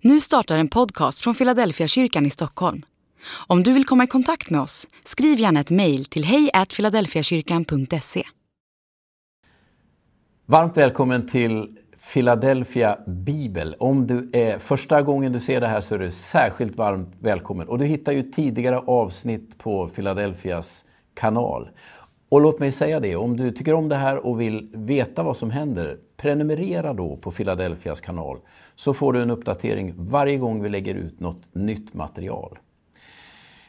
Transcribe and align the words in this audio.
Nu 0.00 0.20
startar 0.20 0.56
en 0.56 0.68
podcast 0.68 1.18
från 1.18 1.34
Philadelphia 1.34 1.88
kyrkan 1.88 2.26
i 2.26 2.30
Stockholm. 2.30 2.82
Om 3.46 3.62
du 3.62 3.72
vill 3.72 3.84
komma 3.84 4.04
i 4.04 4.06
kontakt 4.06 4.50
med 4.50 4.60
oss, 4.60 4.86
skriv 5.04 5.38
gärna 5.38 5.60
ett 5.60 5.70
mejl 5.70 6.04
till 6.04 6.24
hejfiladelfiakyrkan.se. 6.24 8.22
Varmt 10.46 10.76
välkommen 10.76 11.28
till 11.28 11.76
Philadelphia 12.12 12.98
Bibel. 13.06 13.76
Om 13.78 14.06
du 14.06 14.30
är 14.32 14.58
första 14.58 15.02
gången 15.02 15.32
du 15.32 15.40
ser 15.40 15.60
det 15.60 15.66
här 15.66 15.80
så 15.80 15.94
är 15.94 15.98
du 15.98 16.10
särskilt 16.10 16.76
varmt 16.76 17.14
välkommen. 17.20 17.68
Och 17.68 17.78
du 17.78 17.84
hittar 17.84 18.12
ju 18.12 18.22
tidigare 18.22 18.78
avsnitt 18.78 19.58
på 19.58 19.88
Philadelphias 19.88 20.84
kanal. 21.14 21.68
Och 22.28 22.40
låt 22.40 22.58
mig 22.58 22.72
säga 22.72 23.00
det, 23.00 23.16
om 23.16 23.36
du 23.36 23.52
tycker 23.52 23.74
om 23.74 23.88
det 23.88 23.96
här 23.96 24.26
och 24.26 24.40
vill 24.40 24.68
veta 24.72 25.22
vad 25.22 25.36
som 25.36 25.50
händer, 25.50 25.98
prenumerera 26.16 26.92
då 26.92 27.16
på 27.16 27.30
Philadelphias 27.30 28.00
kanal 28.00 28.38
så 28.74 28.94
får 28.94 29.12
du 29.12 29.22
en 29.22 29.30
uppdatering 29.30 29.94
varje 29.96 30.36
gång 30.36 30.62
vi 30.62 30.68
lägger 30.68 30.94
ut 30.94 31.20
något 31.20 31.54
nytt 31.54 31.94
material. 31.94 32.58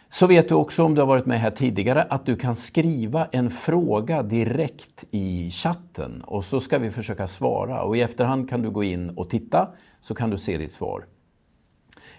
Så 0.10 0.28
vet 0.28 0.50
du 0.50 0.56
också 0.56 0.84
om 0.84 0.96
du 0.96 1.02
har 1.02 1.08
varit 1.08 1.26
med 1.26 1.40
här 1.40 1.52
tidigare 1.52 2.04
att 2.04 2.26
du 2.26 2.36
kan 2.36 2.56
skriva 2.56 3.26
en 3.32 3.50
fråga 3.50 4.24
direkt 4.24 5.06
i 5.12 5.52
chatten 5.52 6.22
och 6.22 6.46
så 6.46 6.60
ska 6.60 6.78
vi 6.78 6.92
försöka 6.92 7.28
svara 7.28 7.84
och 7.84 7.98
i 7.98 8.02
efterhand 8.02 8.50
kan 8.50 8.62
du 8.62 8.70
gå 8.70 8.84
in 8.84 9.10
och 9.10 9.30
titta 9.30 9.68
så 10.02 10.16
kan 10.16 10.30
du 10.30 10.38
se 10.38 10.58
ditt 10.58 10.72
svar. 10.72 11.06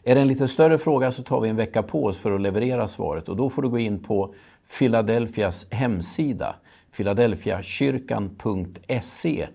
Är 0.09 0.15
det 0.15 0.21
en 0.21 0.29
lite 0.29 0.49
större 0.49 0.79
fråga 0.79 1.13
så 1.13 1.23
tar 1.23 1.41
vi 1.41 1.49
en 1.49 1.57
vecka 1.57 1.83
på 1.83 2.05
oss 2.05 2.19
för 2.19 2.33
att 2.33 2.41
leverera 2.41 2.89
svaret 2.89 3.29
och 3.29 3.37
då 3.37 3.51
får 3.51 3.63
du 3.63 3.69
gå 3.69 3.79
in 3.79 3.99
på 3.99 4.35
Philadelphias 4.79 5.67
hemsida, 5.71 6.57
philadelphiakyrkan.se 6.97 9.47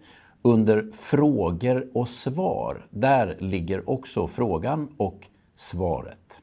under 0.42 0.92
frågor 0.94 1.88
och 1.94 2.10
svar. 2.10 2.86
Där 2.90 3.38
ligger 3.40 3.90
också 3.90 4.28
frågan 4.28 4.90
och 4.98 5.28
svaret. 5.56 6.40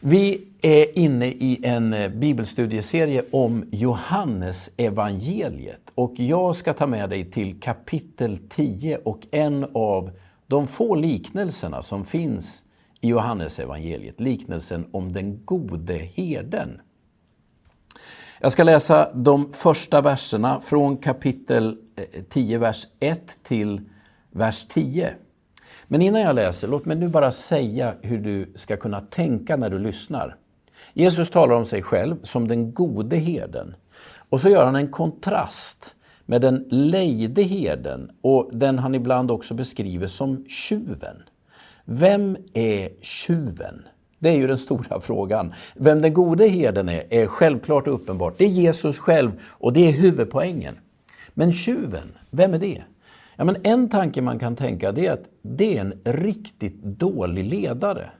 Vi 0.00 0.48
är 0.62 0.98
inne 0.98 1.26
i 1.26 1.60
en 1.62 2.20
bibelstudieserie 2.20 3.24
om 3.30 3.64
Johannes 3.70 4.70
evangeliet 4.76 5.90
och 5.94 6.12
jag 6.16 6.56
ska 6.56 6.72
ta 6.72 6.86
med 6.86 7.10
dig 7.10 7.30
till 7.30 7.60
kapitel 7.60 8.38
10 8.48 8.96
och 8.96 9.20
en 9.30 9.66
av 9.74 10.10
de 10.46 10.66
få 10.66 10.94
liknelserna 10.94 11.82
som 11.82 12.04
finns 12.04 12.64
i 13.00 13.08
Johannes 13.08 13.60
evangeliet, 13.60 14.20
liknelsen 14.20 14.86
om 14.92 15.12
den 15.12 15.44
gode 15.44 15.94
herden. 15.94 16.80
Jag 18.40 18.52
ska 18.52 18.64
läsa 18.64 19.12
de 19.14 19.52
första 19.52 20.00
verserna 20.00 20.60
från 20.60 20.96
kapitel 20.96 21.76
eh, 21.96 22.22
10, 22.28 22.58
vers 22.58 22.86
1 23.00 23.38
till 23.42 23.80
vers 24.30 24.64
10. 24.64 25.14
Men 25.86 26.02
innan 26.02 26.20
jag 26.20 26.34
läser, 26.34 26.68
låt 26.68 26.84
mig 26.84 26.96
nu 26.96 27.08
bara 27.08 27.30
säga 27.30 27.94
hur 28.02 28.18
du 28.18 28.52
ska 28.54 28.76
kunna 28.76 29.00
tänka 29.00 29.56
när 29.56 29.70
du 29.70 29.78
lyssnar. 29.78 30.36
Jesus 30.92 31.30
talar 31.30 31.54
om 31.54 31.64
sig 31.64 31.82
själv 31.82 32.16
som 32.22 32.48
den 32.48 32.74
gode 32.74 33.16
herden. 33.16 33.74
Och 34.28 34.40
så 34.40 34.48
gör 34.48 34.64
han 34.64 34.76
en 34.76 34.90
kontrast 34.90 35.96
med 36.26 36.40
den 36.40 36.64
lejde 36.70 37.42
herden 37.42 38.10
och 38.22 38.50
den 38.52 38.78
han 38.78 38.94
ibland 38.94 39.30
också 39.30 39.54
beskriver 39.54 40.06
som 40.06 40.44
tjuven. 40.46 41.22
Vem 41.90 42.36
är 42.54 42.90
tjuven? 43.02 43.82
Det 44.18 44.28
är 44.28 44.36
ju 44.36 44.46
den 44.46 44.58
stora 44.58 45.00
frågan. 45.00 45.52
Vem 45.74 46.02
den 46.02 46.14
gode 46.14 46.48
herden 46.48 46.88
är, 46.88 47.02
är 47.10 47.26
självklart 47.26 47.88
och 47.88 47.94
uppenbart. 47.94 48.34
Det 48.38 48.44
är 48.44 48.48
Jesus 48.48 48.98
själv 48.98 49.30
och 49.42 49.72
det 49.72 49.88
är 49.88 49.92
huvudpoängen. 49.92 50.78
Men 51.34 51.52
tjuven, 51.52 52.12
vem 52.30 52.54
är 52.54 52.58
det? 52.58 52.82
Ja, 53.36 53.44
men 53.44 53.56
en 53.62 53.88
tanke 53.88 54.22
man 54.22 54.38
kan 54.38 54.56
tänka 54.56 54.92
det 54.92 55.06
är 55.06 55.12
att 55.12 55.24
det 55.42 55.76
är 55.76 55.80
en 55.80 55.92
riktigt 56.04 56.82
dålig 56.82 57.44
ledare. 57.44 58.10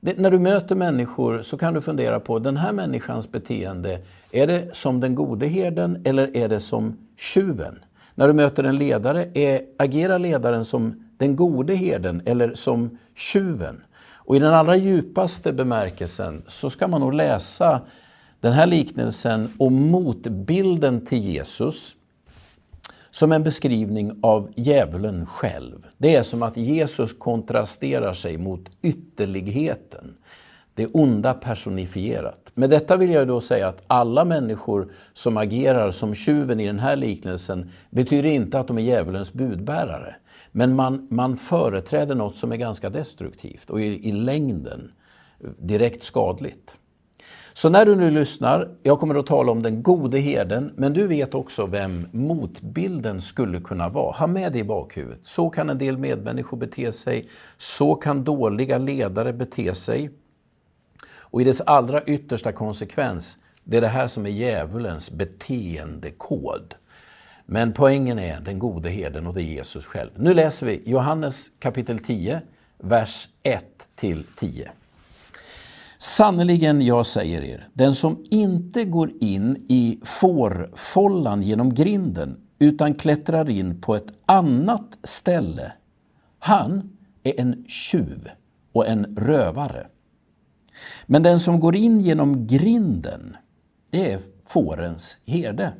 Det, 0.00 0.18
när 0.18 0.30
du 0.30 0.38
möter 0.38 0.74
människor 0.74 1.42
så 1.42 1.58
kan 1.58 1.74
du 1.74 1.80
fundera 1.80 2.20
på 2.20 2.38
den 2.38 2.56
här 2.56 2.72
människans 2.72 3.32
beteende, 3.32 4.00
är 4.30 4.46
det 4.46 4.76
som 4.76 5.00
den 5.00 5.14
gode 5.14 5.46
herden 5.46 6.02
eller 6.04 6.36
är 6.36 6.48
det 6.48 6.60
som 6.60 6.96
tjuven? 7.16 7.78
När 8.14 8.28
du 8.28 8.34
möter 8.34 8.64
en 8.64 8.78
ledare, 8.78 9.26
är, 9.34 9.60
agerar 9.78 10.18
ledaren 10.18 10.64
som 10.64 11.05
den 11.18 11.36
gode 11.36 11.74
herden 11.74 12.22
eller 12.24 12.54
som 12.54 12.98
tjuven? 13.14 13.82
Och 14.26 14.36
i 14.36 14.38
den 14.38 14.54
allra 14.54 14.76
djupaste 14.76 15.52
bemärkelsen 15.52 16.42
så 16.46 16.70
ska 16.70 16.88
man 16.88 17.00
nog 17.00 17.14
läsa 17.14 17.80
den 18.40 18.52
här 18.52 18.66
liknelsen 18.66 19.52
och 19.58 19.72
motbilden 19.72 21.06
till 21.06 21.18
Jesus 21.18 21.96
som 23.10 23.32
en 23.32 23.42
beskrivning 23.42 24.12
av 24.22 24.50
djävulen 24.56 25.26
själv. 25.26 25.86
Det 25.98 26.16
är 26.16 26.22
som 26.22 26.42
att 26.42 26.56
Jesus 26.56 27.12
kontrasterar 27.18 28.12
sig 28.12 28.38
mot 28.38 28.70
ytterligheten. 28.82 30.14
Det 30.74 30.86
onda 30.86 31.34
personifierat. 31.34 32.50
Med 32.54 32.70
detta 32.70 32.96
vill 32.96 33.10
jag 33.10 33.28
då 33.28 33.40
säga 33.40 33.68
att 33.68 33.82
alla 33.86 34.24
människor 34.24 34.92
som 35.12 35.36
agerar 35.36 35.90
som 35.90 36.14
tjuven 36.14 36.60
i 36.60 36.66
den 36.66 36.78
här 36.78 36.96
liknelsen 36.96 37.70
betyder 37.90 38.28
inte 38.28 38.58
att 38.58 38.68
de 38.68 38.78
är 38.78 38.82
djävulens 38.82 39.32
budbärare. 39.32 40.16
Men 40.56 40.74
man, 40.74 41.06
man 41.10 41.36
företräder 41.36 42.14
något 42.14 42.36
som 42.36 42.52
är 42.52 42.56
ganska 42.56 42.90
destruktivt 42.90 43.70
och 43.70 43.80
i, 43.80 44.08
i 44.08 44.12
längden 44.12 44.92
direkt 45.58 46.04
skadligt. 46.04 46.76
Så 47.52 47.68
när 47.68 47.86
du 47.86 47.96
nu 47.96 48.10
lyssnar, 48.10 48.76
jag 48.82 48.98
kommer 48.98 49.14
att 49.14 49.26
tala 49.26 49.52
om 49.52 49.62
den 49.62 49.82
gode 49.82 50.18
herden, 50.18 50.72
men 50.76 50.92
du 50.92 51.06
vet 51.06 51.34
också 51.34 51.66
vem 51.66 52.08
motbilden 52.12 53.20
skulle 53.20 53.60
kunna 53.60 53.88
vara. 53.88 54.12
Ha 54.12 54.26
med 54.26 54.52
det 54.52 54.58
i 54.58 54.64
bakhuvudet. 54.64 55.26
Så 55.26 55.50
kan 55.50 55.70
en 55.70 55.78
del 55.78 55.98
medmänniskor 55.98 56.56
bete 56.56 56.92
sig, 56.92 57.28
så 57.56 57.94
kan 57.94 58.24
dåliga 58.24 58.78
ledare 58.78 59.32
bete 59.32 59.74
sig. 59.74 60.10
Och 61.20 61.40
i 61.40 61.44
dess 61.44 61.60
allra 61.60 62.02
yttersta 62.02 62.52
konsekvens, 62.52 63.38
det 63.64 63.76
är 63.76 63.80
det 63.80 63.88
här 63.88 64.08
som 64.08 64.26
är 64.26 64.30
djävulens 64.30 65.10
beteendekod. 65.10 66.74
Men 67.46 67.72
poängen 67.72 68.18
är 68.18 68.40
den 68.40 68.58
gode 68.58 68.88
herden 68.88 69.26
och 69.26 69.34
det 69.34 69.42
är 69.42 69.44
Jesus 69.44 69.84
själv. 69.84 70.10
Nu 70.16 70.34
läser 70.34 70.66
vi 70.66 70.82
Johannes 70.90 71.50
kapitel 71.58 71.98
10, 71.98 72.42
vers 72.78 73.28
1 73.42 73.64
till 73.94 74.24
10. 74.24 74.70
Sannerligen, 75.98 76.82
jag 76.82 77.06
säger 77.06 77.44
er, 77.44 77.68
den 77.72 77.94
som 77.94 78.24
inte 78.30 78.84
går 78.84 79.10
in 79.20 79.66
i 79.68 80.00
fårfållan 80.04 81.42
genom 81.42 81.74
grinden 81.74 82.40
utan 82.58 82.94
klättrar 82.94 83.50
in 83.50 83.80
på 83.80 83.96
ett 83.96 84.12
annat 84.26 84.98
ställe, 85.02 85.72
han 86.38 86.96
är 87.22 87.40
en 87.40 87.64
tjuv 87.68 88.28
och 88.72 88.86
en 88.86 89.16
rövare. 89.16 89.86
Men 91.06 91.22
den 91.22 91.40
som 91.40 91.60
går 91.60 91.76
in 91.76 92.00
genom 92.00 92.46
grinden, 92.46 93.36
det 93.90 94.12
är 94.12 94.20
fårens 94.46 95.18
herde. 95.26 95.72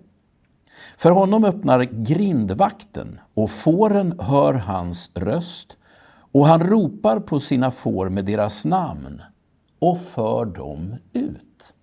För 0.97 1.11
honom 1.11 1.45
öppnar 1.45 1.83
grindvakten 1.85 3.21
och 3.35 3.51
fåren 3.51 4.21
hör 4.21 4.55
hans 4.55 5.11
röst 5.15 5.77
och 6.33 6.47
han 6.47 6.61
ropar 6.61 7.21
på 7.21 7.41
sina 7.41 7.71
får 7.71 8.09
med 8.09 8.25
deras 8.25 8.65
namn 8.65 9.23
och 9.79 9.99
för 10.01 10.45
dem 10.45 10.95
ut. 11.13 11.75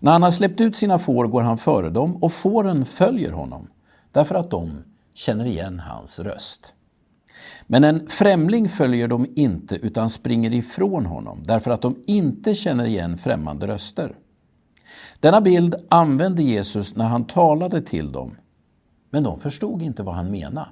När 0.00 0.12
han 0.12 0.22
har 0.22 0.30
släppt 0.30 0.60
ut 0.60 0.76
sina 0.76 0.98
får 0.98 1.26
går 1.26 1.42
han 1.42 1.58
före 1.58 1.90
dem 1.90 2.16
och 2.16 2.32
fåren 2.32 2.84
följer 2.84 3.32
honom 3.32 3.68
därför 4.12 4.34
att 4.34 4.50
de 4.50 4.84
känner 5.14 5.44
igen 5.44 5.78
hans 5.80 6.20
röst. 6.20 6.74
Men 7.66 7.84
en 7.84 8.08
främling 8.08 8.68
följer 8.68 9.08
dem 9.08 9.26
inte 9.36 9.74
utan 9.76 10.10
springer 10.10 10.54
ifrån 10.54 11.06
honom 11.06 11.42
därför 11.44 11.70
att 11.70 11.82
de 11.82 12.02
inte 12.06 12.54
känner 12.54 12.86
igen 12.86 13.18
främmande 13.18 13.66
röster. 13.66 14.14
Denna 15.20 15.40
bild 15.40 15.74
använde 15.88 16.42
Jesus 16.42 16.96
när 16.96 17.04
han 17.04 17.24
talade 17.26 17.82
till 17.82 18.12
dem, 18.12 18.36
men 19.10 19.22
de 19.22 19.38
förstod 19.38 19.82
inte 19.82 20.02
vad 20.02 20.14
han 20.14 20.30
menade. 20.30 20.68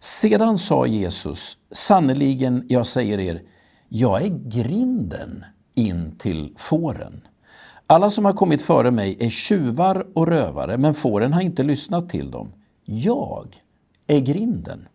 Sedan 0.00 0.58
sa 0.58 0.86
Jesus, 0.86 1.58
sannerligen, 1.72 2.66
jag 2.68 2.86
säger 2.86 3.20
er, 3.20 3.42
jag 3.88 4.22
är 4.22 4.28
grinden 4.28 5.44
in 5.74 6.16
till 6.18 6.54
fåren. 6.56 7.26
Alla 7.86 8.10
som 8.10 8.24
har 8.24 8.32
kommit 8.32 8.62
före 8.62 8.90
mig 8.90 9.16
är 9.20 9.30
tjuvar 9.30 10.06
och 10.14 10.26
rövare, 10.26 10.78
men 10.78 10.94
fåren 10.94 11.32
har 11.32 11.40
inte 11.40 11.62
lyssnat 11.62 12.10
till 12.10 12.30
dem. 12.30 12.52
Jag 12.84 13.56
är 14.06 14.20
grinden. 14.20 14.88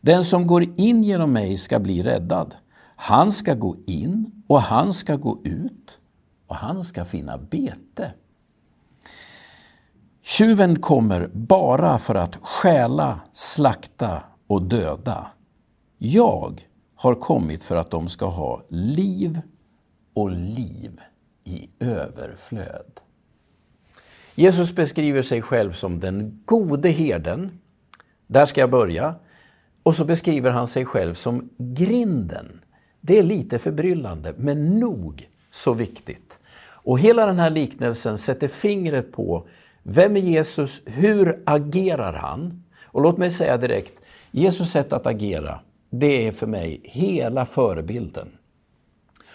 Den 0.00 0.24
som 0.24 0.46
går 0.46 0.62
in 0.76 1.02
genom 1.02 1.32
mig 1.32 1.56
ska 1.56 1.78
bli 1.78 2.02
räddad. 2.02 2.54
Han 2.96 3.32
ska 3.32 3.54
gå 3.54 3.76
in 3.86 4.42
och 4.46 4.60
han 4.60 4.92
ska 4.92 5.16
gå 5.16 5.40
ut 5.44 6.00
och 6.46 6.56
han 6.56 6.84
ska 6.84 7.04
finna 7.04 7.38
bete. 7.38 8.12
Tjuven 10.22 10.80
kommer 10.80 11.30
bara 11.32 11.98
för 11.98 12.14
att 12.14 12.36
stjäla, 12.36 13.20
slakta 13.32 14.22
och 14.46 14.62
döda. 14.62 15.30
Jag 15.98 16.68
har 16.94 17.14
kommit 17.14 17.62
för 17.62 17.76
att 17.76 17.90
de 17.90 18.08
ska 18.08 18.26
ha 18.26 18.62
liv 18.68 19.40
och 20.14 20.30
liv 20.30 21.00
i 21.44 21.68
överflöd. 21.80 23.00
Jesus 24.34 24.74
beskriver 24.74 25.22
sig 25.22 25.42
själv 25.42 25.72
som 25.72 26.00
den 26.00 26.42
gode 26.44 26.88
herden. 26.88 27.58
Där 28.26 28.46
ska 28.46 28.60
jag 28.60 28.70
börja. 28.70 29.14
Och 29.82 29.94
så 29.94 30.04
beskriver 30.04 30.50
han 30.50 30.66
sig 30.66 30.84
själv 30.84 31.14
som 31.14 31.50
grinden. 31.58 32.60
Det 33.00 33.18
är 33.18 33.22
lite 33.22 33.58
förbryllande, 33.58 34.34
men 34.36 34.78
nog 34.78 35.28
så 35.56 35.72
viktigt. 35.72 36.38
Och 36.86 36.98
hela 36.98 37.26
den 37.26 37.38
här 37.38 37.50
liknelsen 37.50 38.18
sätter 38.18 38.48
fingret 38.48 39.12
på 39.12 39.48
vem 39.82 40.16
är 40.16 40.20
Jesus? 40.20 40.82
Hur 40.86 41.42
agerar 41.46 42.12
han? 42.12 42.64
Och 42.84 43.02
låt 43.02 43.18
mig 43.18 43.30
säga 43.30 43.56
direkt, 43.56 44.00
Jesus 44.30 44.70
sätt 44.70 44.92
att 44.92 45.06
agera, 45.06 45.60
det 45.90 46.26
är 46.26 46.32
för 46.32 46.46
mig 46.46 46.80
hela 46.84 47.46
förebilden. 47.46 48.28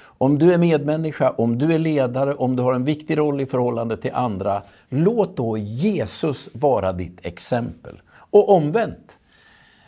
Om 0.04 0.38
du 0.38 0.54
är 0.54 0.58
medmänniska, 0.58 1.32
om 1.32 1.58
du 1.58 1.74
är 1.74 1.80
ledare, 1.80 2.36
om 2.36 2.56
du 2.56 2.64
har 2.64 2.74
en 2.74 2.86
viktig 2.86 3.18
roll 3.18 3.42
i 3.42 3.46
förhållande 3.46 3.98
till 3.98 4.14
andra, 4.14 4.62
låt 4.90 5.38
då 5.38 5.58
Jesus 5.58 6.50
vara 6.54 6.94
ditt 6.94 7.26
exempel. 7.26 8.02
Och 8.14 8.50
omvänt, 8.50 9.12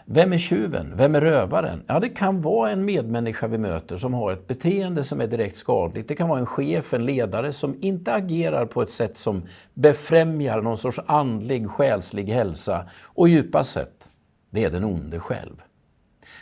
vem 0.05 0.33
är 0.33 0.37
tjuven? 0.37 0.93
Vem 0.95 1.15
är 1.15 1.21
rövaren? 1.21 1.83
Ja, 1.87 1.99
det 1.99 2.09
kan 2.09 2.41
vara 2.41 2.71
en 2.71 2.85
medmänniska 2.85 3.47
vi 3.47 3.57
möter 3.57 3.97
som 3.97 4.13
har 4.13 4.33
ett 4.33 4.47
beteende 4.47 5.03
som 5.03 5.21
är 5.21 5.27
direkt 5.27 5.55
skadligt. 5.55 6.07
Det 6.07 6.15
kan 6.15 6.29
vara 6.29 6.39
en 6.39 6.45
chef, 6.45 6.93
en 6.93 7.05
ledare 7.05 7.53
som 7.53 7.77
inte 7.81 8.13
agerar 8.13 8.65
på 8.65 8.81
ett 8.81 8.89
sätt 8.89 9.17
som 9.17 9.43
befrämjar 9.73 10.61
någon 10.61 10.77
sorts 10.77 10.99
andlig, 11.05 11.69
själslig 11.69 12.29
hälsa. 12.29 12.89
Och 13.03 13.29
djupast 13.29 13.71
sett, 13.71 14.03
det 14.49 14.63
är 14.63 14.69
den 14.69 14.83
onde 14.83 15.19
själv. 15.19 15.61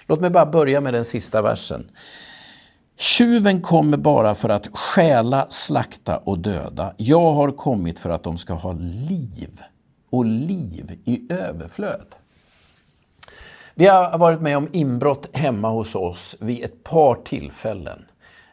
Låt 0.07 0.21
mig 0.21 0.29
bara 0.29 0.45
börja 0.45 0.81
med 0.81 0.93
den 0.93 1.05
sista 1.05 1.41
versen. 1.41 1.91
Tjuven 2.97 3.61
kommer 3.61 3.97
bara 3.97 4.35
för 4.35 4.49
att 4.49 4.67
stjäla, 4.77 5.45
slakta 5.49 6.17
och 6.17 6.39
döda. 6.39 6.93
Jag 6.97 7.31
har 7.31 7.51
kommit 7.51 7.99
för 7.99 8.09
att 8.09 8.23
de 8.23 8.37
ska 8.37 8.53
ha 8.53 8.73
liv, 9.09 9.61
och 10.09 10.25
liv 10.25 10.99
i 11.05 11.33
överflöd. 11.33 12.15
Vi 13.81 13.88
har 13.88 14.18
varit 14.18 14.42
med 14.42 14.57
om 14.57 14.68
inbrott 14.72 15.30
hemma 15.33 15.69
hos 15.69 15.95
oss 15.95 16.36
vid 16.39 16.63
ett 16.63 16.83
par 16.83 17.16
tillfällen. 17.16 18.06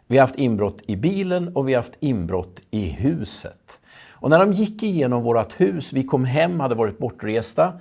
Vi 0.06 0.16
har 0.16 0.22
haft 0.22 0.38
inbrott 0.38 0.78
i 0.86 0.96
bilen 0.96 1.56
och 1.56 1.68
vi 1.68 1.74
har 1.74 1.82
haft 1.82 1.96
inbrott 2.00 2.60
i 2.70 2.88
huset. 2.88 3.78
Och 4.10 4.30
när 4.30 4.38
de 4.38 4.52
gick 4.52 4.82
igenom 4.82 5.22
vårt 5.22 5.60
hus, 5.60 5.92
vi 5.92 6.02
kom 6.02 6.24
hem, 6.24 6.60
hade 6.60 6.74
varit 6.74 6.98
bortresta, 6.98 7.72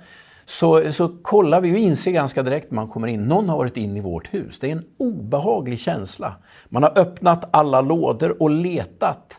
så, 0.46 0.92
så 0.92 1.08
kollar 1.08 1.60
vi 1.60 1.72
och 1.72 1.78
inser 1.78 2.10
ganska 2.10 2.42
direkt 2.42 2.70
när 2.70 2.76
man 2.76 2.88
kommer 2.88 3.08
in, 3.08 3.24
någon 3.24 3.48
har 3.48 3.56
varit 3.56 3.76
in 3.76 3.96
i 3.96 4.00
vårt 4.00 4.34
hus. 4.34 4.58
Det 4.58 4.68
är 4.68 4.72
en 4.72 4.84
obehaglig 4.98 5.80
känsla. 5.80 6.34
Man 6.68 6.82
har 6.82 6.98
öppnat 6.98 7.48
alla 7.50 7.80
lådor 7.80 8.42
och 8.42 8.50
letat. 8.50 9.34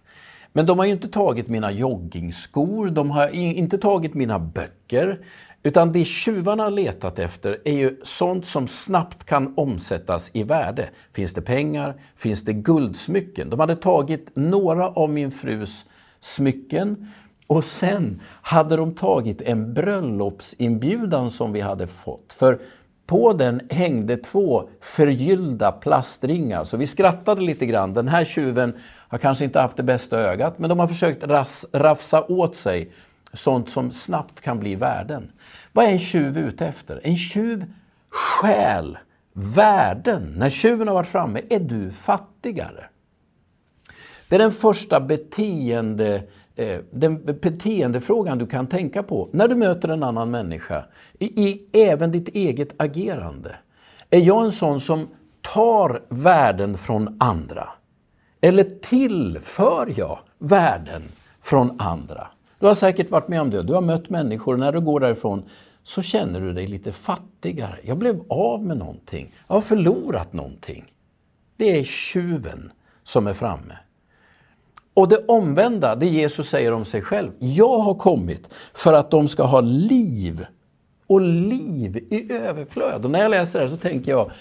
Men 0.54 0.66
de 0.66 0.80
har 0.80 0.86
ju 0.86 0.92
inte 0.92 1.08
tagit 1.08 1.48
mina 1.48 1.72
joggingskor, 1.72 2.90
de 2.90 3.12
har 3.12 3.30
inte 3.36 3.78
tagit 3.78 4.14
mina 4.14 4.40
böcker. 4.40 5.20
Utan 5.64 5.92
det 5.92 6.06
tjuvarna 6.06 6.64
har 6.64 6.72
letat 6.72 7.20
efter 7.20 7.62
är 7.66 7.74
ju 7.74 8.00
sånt 8.04 8.46
som 8.46 8.68
snabbt 8.68 9.26
kan 9.26 9.54
omsättas 9.58 10.32
i 10.34 10.44
värde. 10.44 10.90
Finns 11.14 11.34
det 11.34 11.42
pengar? 11.42 12.02
Finns 12.16 12.44
det 12.44 12.54
guldsmycken? 12.54 13.50
De 13.50 13.60
hade 13.60 13.76
tagit 13.76 14.36
några 14.36 14.90
av 14.90 15.10
min 15.10 15.32
frus 15.32 15.86
smycken 16.20 17.08
och 17.48 17.64
sen 17.64 18.22
hade 18.42 18.76
de 18.76 18.96
tagit 18.96 19.42
en 19.42 19.74
bröllopsinbjudan 19.74 21.30
som 21.30 21.54
vi 21.54 21.62
hade 21.62 21.88
fått. 21.88 22.34
För 22.34 22.60
på 23.06 23.34
den 23.34 23.62
hängde 23.70 24.18
två 24.18 24.70
förgyllda 24.82 25.72
plastringar. 25.72 26.64
Så 26.64 26.78
vi 26.78 26.88
skrattade 26.88 27.42
lite 27.42 27.66
grann. 27.66 27.94
Den 27.94 28.08
här 28.08 28.26
tjuven 28.26 28.74
har 29.08 29.18
kanske 29.18 29.46
inte 29.46 29.60
haft 29.60 29.78
det 29.78 29.84
bästa 29.84 30.18
ögat, 30.20 30.60
men 30.60 30.70
de 30.70 30.80
har 30.80 30.88
försökt 30.88 31.24
rafsa 31.74 32.24
åt 32.24 32.56
sig 32.56 32.92
sånt 33.34 33.70
som 33.70 33.92
snabbt 33.92 34.42
kan 34.42 34.60
bli 34.60 34.76
värden. 34.76 35.32
Vad 35.74 35.86
är 35.86 35.90
en 35.90 36.00
tjuv 36.00 36.38
ute 36.38 36.68
efter? 36.68 37.02
En 37.04 37.18
tjuv 37.18 37.66
stjäl 38.10 38.98
värden. 39.34 40.34
När 40.38 40.50
tjuven 40.50 40.88
har 40.88 40.96
varit 40.96 41.08
framme 41.08 41.42
är 41.50 41.60
du 41.60 41.92
fattigare. 41.92 42.86
Det 44.30 44.36
är 44.36 44.40
den 44.40 44.52
första 44.52 45.00
beteende, 45.00 46.24
eh, 46.56 46.80
den 46.92 47.24
beteendefrågan 47.26 48.38
du 48.38 48.48
kan 48.48 48.68
tänka 48.68 49.04
på 49.04 49.30
när 49.34 49.48
du 49.48 49.56
möter 49.56 49.90
en 49.90 50.04
annan 50.04 50.32
människa. 50.32 50.86
I, 51.20 51.26
I 51.26 51.68
även 51.74 52.12
ditt 52.12 52.30
eget 52.30 52.74
agerande. 52.78 53.56
Är 54.10 54.20
jag 54.20 54.46
en 54.46 54.52
sån 54.52 54.80
som 54.80 55.08
tar 55.42 56.04
värden 56.10 56.78
från 56.78 57.18
andra? 57.20 57.70
Eller 58.42 58.64
tillför 58.64 59.94
jag 59.98 60.20
värden 60.40 61.04
från 61.42 61.82
andra? 61.82 62.28
Du 62.60 62.68
har 62.68 62.74
säkert 62.74 63.12
varit 63.12 63.28
med 63.28 63.42
om 63.42 63.50
det. 63.50 63.64
Du 63.64 63.74
har 63.74 63.82
mött 63.82 64.10
människor 64.10 64.54
och 64.54 64.60
när 64.60 64.72
du 64.72 64.82
går 64.82 65.00
därifrån 65.00 65.44
så 65.84 66.02
känner 66.02 66.42
du 66.42 66.54
dig 66.54 66.68
lite 66.68 66.92
fattigare. 66.92 67.80
Jag 67.84 67.98
blev 67.98 68.22
av 68.30 68.66
med 68.66 68.78
någonting. 68.78 69.34
Jag 69.48 69.56
har 69.56 69.62
förlorat 69.62 70.34
någonting. 70.34 70.86
Det 71.58 71.80
är 71.80 71.84
tjuven 71.84 72.72
som 73.04 73.28
är 73.28 73.34
framme. 73.34 73.78
Och 74.94 75.08
det 75.08 75.26
omvända, 75.28 75.96
det 75.96 76.06
Jesus 76.06 76.50
säger 76.50 76.74
om 76.74 76.86
sig 76.86 77.02
själv. 77.02 77.32
Jag 77.40 77.80
har 77.80 77.96
kommit 77.96 78.54
för 78.74 78.94
att 78.94 79.12
de 79.12 79.28
ska 79.28 79.44
ha 79.44 79.62
liv 79.62 80.46
och 81.08 81.22
liv 81.22 81.98
i 81.98 82.34
överflöd. 82.34 83.06
Och 83.06 83.12
när 83.12 83.22
jag 83.22 83.32
läser 83.32 83.60
det 83.60 83.66
här 83.66 83.72
så 83.72 83.78
tänker 83.78 84.12
jag, 84.12 84.32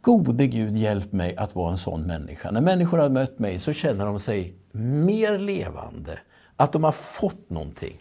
gode 0.00 0.46
Gud 0.46 0.76
hjälp 0.76 1.12
mig 1.12 1.36
att 1.36 1.54
vara 1.54 1.70
en 1.72 1.78
sån 1.78 2.02
människa. 2.02 2.50
När 2.50 2.60
människor 2.60 2.98
har 2.98 3.08
mött 3.08 3.38
mig 3.38 3.58
så 3.58 3.72
känner 3.72 4.06
de 4.06 4.18
sig 4.18 4.54
mer 4.72 5.38
levande, 5.38 6.18
att 6.60 6.72
de 6.72 6.84
har 6.84 6.92
fått 6.92 7.50
någonting. 7.50 7.98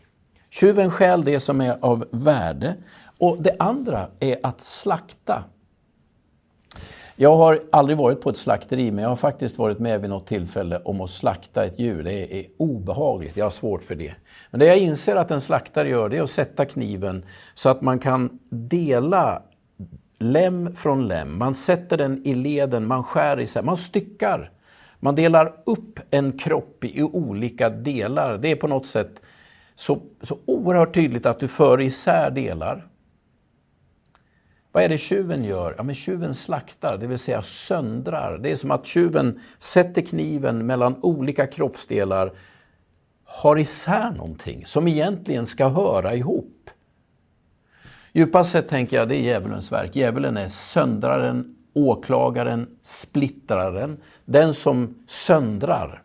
Tjuven 0.49 0.91
stjäl 0.91 1.23
det 1.23 1.39
som 1.39 1.61
är 1.61 1.77
av 1.81 2.05
värde. 2.11 2.75
Och 3.17 3.41
det 3.41 3.55
andra 3.59 4.07
är 4.19 4.37
att 4.43 4.61
slakta. 4.61 5.43
Jag 7.15 7.37
har 7.37 7.61
aldrig 7.71 7.97
varit 7.97 8.21
på 8.21 8.29
ett 8.29 8.37
slakteri, 8.37 8.91
men 8.91 9.03
jag 9.03 9.09
har 9.09 9.15
faktiskt 9.15 9.57
varit 9.57 9.79
med 9.79 10.01
vid 10.01 10.09
något 10.09 10.27
tillfälle 10.27 10.81
om 10.85 11.01
att 11.01 11.09
slakta 11.09 11.65
ett 11.65 11.79
djur. 11.79 12.03
Det 12.03 12.39
är 12.39 12.45
obehagligt, 12.57 13.37
jag 13.37 13.45
har 13.45 13.49
svårt 13.49 13.83
för 13.83 13.95
det. 13.95 14.13
Men 14.51 14.59
det 14.59 14.65
jag 14.65 14.77
inser 14.77 15.15
att 15.15 15.31
en 15.31 15.41
slaktare 15.41 15.89
gör, 15.89 16.09
det 16.09 16.17
är 16.17 16.23
att 16.23 16.29
sätta 16.29 16.65
kniven 16.65 17.25
så 17.53 17.69
att 17.69 17.81
man 17.81 17.99
kan 17.99 18.39
dela 18.49 19.41
lem 20.17 20.75
från 20.75 21.07
lem. 21.07 21.37
Man 21.37 21.53
sätter 21.53 21.97
den 21.97 22.27
i 22.27 22.33
leden, 22.33 22.87
man 22.87 23.03
skär 23.03 23.39
isär, 23.39 23.63
man 23.63 23.77
styckar. 23.77 24.51
Man 24.99 25.15
delar 25.15 25.55
upp 25.65 25.99
en 26.11 26.37
kropp 26.37 26.83
i 26.83 27.03
olika 27.03 27.69
delar. 27.69 28.37
Det 28.37 28.51
är 28.51 28.55
på 28.55 28.67
något 28.67 28.87
sätt 28.87 29.21
så, 29.75 30.01
så 30.21 30.37
oerhört 30.45 30.93
tydligt 30.93 31.25
att 31.25 31.39
du 31.39 31.47
för 31.47 31.81
isär 31.81 32.31
delar. 32.31 32.87
Vad 34.71 34.83
är 34.83 34.89
det 34.89 34.97
tjuven 34.97 35.43
gör? 35.43 35.75
Ja, 35.77 35.83
men 35.83 35.95
tjuven 35.95 36.33
slaktar, 36.33 36.97
det 36.97 37.07
vill 37.07 37.17
säga 37.17 37.41
söndrar. 37.41 38.37
Det 38.37 38.51
är 38.51 38.55
som 38.55 38.71
att 38.71 38.85
tjuven 38.85 39.39
sätter 39.59 40.01
kniven 40.01 40.65
mellan 40.65 40.95
olika 41.01 41.47
kroppsdelar, 41.47 42.33
har 43.23 43.57
isär 43.57 44.11
någonting 44.11 44.65
som 44.65 44.87
egentligen 44.87 45.45
ska 45.45 45.67
höra 45.67 46.15
ihop. 46.15 46.69
Djupast 48.13 48.51
sett 48.51 48.67
tänker 48.67 48.97
jag 48.97 49.09
det 49.09 49.15
är 49.15 49.21
djävulens 49.21 49.71
verk. 49.71 49.95
Djävulen 49.95 50.37
är 50.37 50.47
söndraren, 50.47 51.55
åklagaren, 51.73 52.67
splittraren, 52.81 53.97
den 54.25 54.53
som 54.53 55.03
söndrar. 55.07 56.03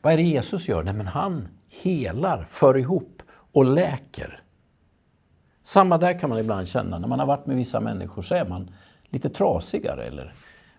Vad 0.00 0.12
är 0.12 0.16
det 0.16 0.22
Jesus 0.22 0.68
gör? 0.68 0.82
Nej, 0.82 0.94
men 0.94 1.06
han 1.06 1.48
helar, 1.68 2.44
för 2.48 2.78
ihop 2.78 3.22
och 3.52 3.64
läker. 3.64 4.42
Samma 5.62 5.98
där 5.98 6.18
kan 6.18 6.30
man 6.30 6.38
ibland 6.38 6.68
känna. 6.68 6.98
När 6.98 7.08
man 7.08 7.18
har 7.18 7.26
varit 7.26 7.46
med 7.46 7.56
vissa 7.56 7.80
människor 7.80 8.22
så 8.22 8.34
är 8.34 8.44
man 8.44 8.70
lite 9.08 9.28
trasigare. 9.28 10.04
Eller 10.04 10.34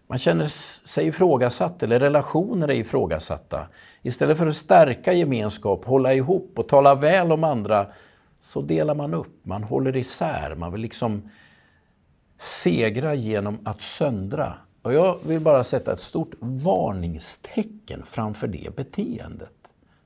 man 0.08 0.18
känner 0.18 0.46
sig 0.88 1.08
ifrågasatt 1.08 1.84
eller 1.84 2.00
relationer 2.00 2.68
är 2.68 2.74
ifrågasatta. 2.74 3.68
Istället 4.02 4.38
för 4.38 4.48
att 4.48 4.56
stärka 4.56 5.14
gemenskap, 5.14 5.86
hålla 5.86 6.14
ihop 6.14 6.54
och 6.56 6.68
tala 6.68 6.96
väl 6.96 7.32
om 7.32 7.44
andra 7.44 7.86
så 8.40 8.62
delar 8.62 8.96
man 8.96 9.14
upp, 9.14 9.46
man 9.46 9.64
håller 9.64 9.98
isär, 9.98 10.56
man 10.56 10.72
vill 10.72 10.82
liksom 10.82 11.30
segra 12.40 13.14
genom 13.14 13.60
att 13.64 13.82
söndra. 13.82 14.54
Och 14.82 14.94
jag 14.94 15.20
vill 15.24 15.40
bara 15.40 15.64
sätta 15.64 15.94
ett 15.94 16.00
stort 16.00 16.32
varningstecken 16.40 18.04
framför 18.06 18.48
det 18.48 18.76
beteendet. 18.76 19.54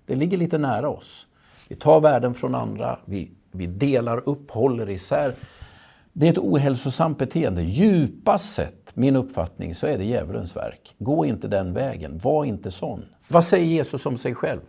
Det 0.05 0.15
ligger 0.15 0.37
lite 0.37 0.57
nära 0.57 0.89
oss. 0.89 1.27
Vi 1.67 1.75
tar 1.75 2.01
värden 2.01 2.33
från 2.33 2.55
andra, 2.55 2.99
vi, 3.05 3.31
vi 3.51 3.65
delar 3.65 4.29
upp, 4.29 4.51
håller 4.51 4.89
isär. 4.89 5.35
Det 6.13 6.27
är 6.27 6.31
ett 6.31 6.37
ohälsosamt 6.37 7.17
beteende. 7.17 7.63
Djupast 7.63 8.53
sett, 8.53 8.91
min 8.93 9.15
uppfattning, 9.15 9.75
så 9.75 9.87
är 9.87 9.97
det 9.97 10.03
djävulens 10.03 10.55
verk. 10.55 10.95
Gå 10.97 11.25
inte 11.25 11.47
den 11.47 11.73
vägen, 11.73 12.17
var 12.17 12.45
inte 12.45 12.71
sån. 12.71 13.05
Vad 13.27 13.45
säger 13.45 13.65
Jesus 13.65 14.05
om 14.05 14.17
sig 14.17 14.35
själv? 14.35 14.61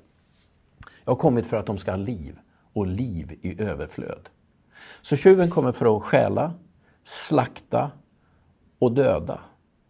Jag 1.05 1.13
har 1.13 1.19
kommit 1.19 1.47
för 1.47 1.57
att 1.57 1.67
de 1.67 1.79
ska 1.79 1.91
ha 1.91 1.97
liv, 1.97 2.37
och 2.73 2.87
liv 2.87 3.39
i 3.43 3.63
överflöd. 3.63 4.29
Så 5.03 5.17
tjuven 5.17 5.51
kommer 5.51 5.73
för 5.73 5.97
att 5.97 6.03
stjäla, 6.03 6.53
slakta 7.05 7.91
och 8.79 8.93
döda. 8.93 9.41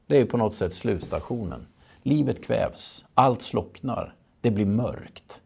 Det 0.06 0.20
är 0.20 0.24
på 0.24 0.36
något 0.36 0.54
sätt 0.54 0.74
slutstationen. 0.74 1.66
Livet 2.02 2.44
kvävs, 2.44 3.04
allt 3.14 3.42
slocknar, 3.42 4.14
det 4.40 4.50
blir 4.50 4.66
mörkt. 4.66 5.40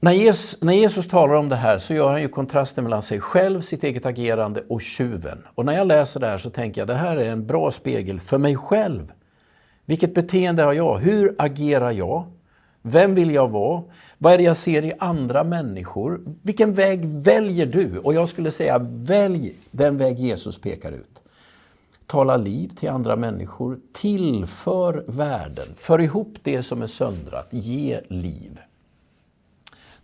När 0.00 0.12
Jesus, 0.12 0.62
när 0.62 0.72
Jesus 0.72 1.08
talar 1.08 1.34
om 1.34 1.48
det 1.48 1.56
här 1.56 1.78
så 1.78 1.94
gör 1.94 2.12
han 2.12 2.22
ju 2.22 2.28
kontrasten 2.28 2.84
mellan 2.84 3.02
sig 3.02 3.20
själv, 3.20 3.60
sitt 3.60 3.84
eget 3.84 4.06
agerande 4.06 4.64
och 4.68 4.82
tjuven. 4.82 5.44
Och 5.54 5.64
när 5.64 5.72
jag 5.72 5.86
läser 5.86 6.20
det 6.20 6.26
här 6.26 6.38
så 6.38 6.50
tänker 6.50 6.80
jag 6.80 6.88
det 6.88 6.94
här 6.94 7.16
är 7.16 7.30
en 7.30 7.46
bra 7.46 7.70
spegel 7.70 8.20
för 8.20 8.38
mig 8.38 8.56
själv. 8.56 9.12
Vilket 9.84 10.14
beteende 10.14 10.62
har 10.62 10.72
jag? 10.72 10.98
Hur 10.98 11.34
agerar 11.38 11.90
jag? 11.90 12.24
Vem 12.88 13.14
vill 13.14 13.30
jag 13.30 13.48
vara? 13.48 13.82
Vad 14.18 14.32
är 14.32 14.38
det 14.38 14.44
jag 14.44 14.56
ser 14.56 14.84
i 14.84 14.92
andra 14.98 15.44
människor? 15.44 16.20
Vilken 16.42 16.72
väg 16.72 17.04
väljer 17.04 17.66
du? 17.66 17.98
Och 17.98 18.14
jag 18.14 18.28
skulle 18.28 18.50
säga, 18.50 18.78
välj 18.88 19.54
den 19.70 19.96
väg 19.96 20.18
Jesus 20.18 20.58
pekar 20.60 20.92
ut. 20.92 21.22
Tala 22.06 22.36
liv 22.36 22.68
till 22.68 22.88
andra 22.88 23.16
människor, 23.16 23.78
tillför 23.92 25.04
värden, 25.06 25.68
för 25.74 26.00
ihop 26.00 26.34
det 26.42 26.62
som 26.62 26.82
är 26.82 26.86
söndrat, 26.86 27.48
ge 27.50 28.00
liv. 28.08 28.58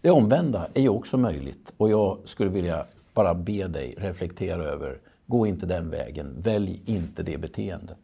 Det 0.00 0.10
omvända 0.10 0.68
är 0.74 0.82
ju 0.82 0.88
också 0.88 1.16
möjligt 1.16 1.72
och 1.76 1.90
jag 1.90 2.18
skulle 2.24 2.50
vilja 2.50 2.86
bara 3.14 3.34
be 3.34 3.66
dig 3.68 3.94
reflektera 3.98 4.64
över, 4.64 4.98
gå 5.26 5.46
inte 5.46 5.66
den 5.66 5.90
vägen, 5.90 6.34
välj 6.38 6.80
inte 6.86 7.22
det 7.22 7.38
beteendet. 7.38 8.03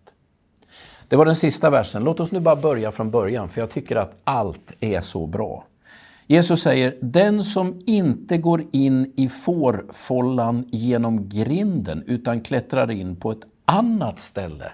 Det 1.10 1.16
var 1.16 1.24
den 1.24 1.36
sista 1.36 1.70
versen. 1.70 2.04
Låt 2.04 2.20
oss 2.20 2.32
nu 2.32 2.40
bara 2.40 2.56
börja 2.56 2.92
från 2.92 3.10
början, 3.10 3.48
för 3.48 3.60
jag 3.60 3.70
tycker 3.70 3.96
att 3.96 4.12
allt 4.24 4.76
är 4.80 5.00
så 5.00 5.26
bra. 5.26 5.64
Jesus 6.26 6.62
säger, 6.62 6.96
den 7.00 7.44
som 7.44 7.82
inte 7.86 8.38
går 8.38 8.64
in 8.72 9.12
i 9.16 9.28
fårfållan 9.28 10.64
genom 10.68 11.28
grinden 11.28 12.02
utan 12.06 12.40
klättrar 12.40 12.90
in 12.90 13.16
på 13.16 13.30
ett 13.30 13.46
annat 13.64 14.20
ställe. 14.20 14.72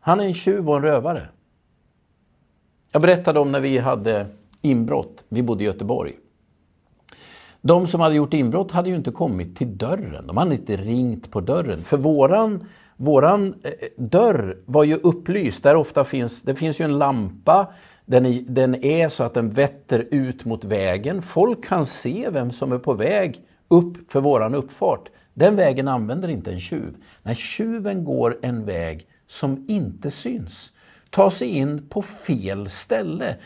Han 0.00 0.20
är 0.20 0.24
en 0.24 0.34
tjuv 0.34 0.70
och 0.70 0.76
en 0.76 0.82
rövare. 0.82 1.28
Jag 2.92 3.02
berättade 3.02 3.40
om 3.40 3.52
när 3.52 3.60
vi 3.60 3.78
hade 3.78 4.26
inbrott. 4.62 5.24
Vi 5.28 5.42
bodde 5.42 5.64
i 5.64 5.66
Göteborg. 5.66 6.12
De 7.60 7.86
som 7.86 8.00
hade 8.00 8.14
gjort 8.14 8.34
inbrott 8.34 8.70
hade 8.70 8.88
ju 8.88 8.96
inte 8.96 9.10
kommit 9.10 9.56
till 9.56 9.78
dörren. 9.78 10.26
De 10.26 10.36
hade 10.36 10.54
inte 10.54 10.76
ringt 10.76 11.30
på 11.30 11.40
dörren. 11.40 11.84
För 11.84 11.96
våran, 11.96 12.66
våran 13.00 13.54
eh, 13.62 13.72
dörr 13.96 14.58
var 14.66 14.84
ju 14.84 14.94
upplyst. 14.94 15.62
Där 15.62 15.76
ofta 15.76 16.04
finns, 16.04 16.42
det 16.42 16.54
finns 16.54 16.80
ju 16.80 16.84
en 16.84 16.98
lampa. 16.98 17.72
Den 18.06 18.26
är, 18.26 18.42
den 18.46 18.84
är 18.84 19.08
så 19.08 19.24
att 19.24 19.34
den 19.34 19.50
vetter 19.50 20.08
ut 20.10 20.44
mot 20.44 20.64
vägen. 20.64 21.22
Folk 21.22 21.64
kan 21.64 21.86
se 21.86 22.30
vem 22.30 22.50
som 22.50 22.72
är 22.72 22.78
på 22.78 22.92
väg 22.92 23.40
upp 23.68 24.12
för 24.12 24.20
våran 24.20 24.54
uppfart. 24.54 25.08
Den 25.34 25.56
vägen 25.56 25.88
använder 25.88 26.28
inte 26.28 26.52
en 26.52 26.60
tjuv. 26.60 26.96
Nej, 27.22 27.34
tjuven 27.34 28.04
går 28.04 28.38
en 28.42 28.64
väg 28.64 29.06
som 29.26 29.64
inte 29.68 30.10
syns. 30.10 30.72
Ta 31.10 31.30
sig 31.30 31.48
in 31.48 31.88
på 31.88 32.02
fel 32.02 32.70
ställe. 32.70 33.36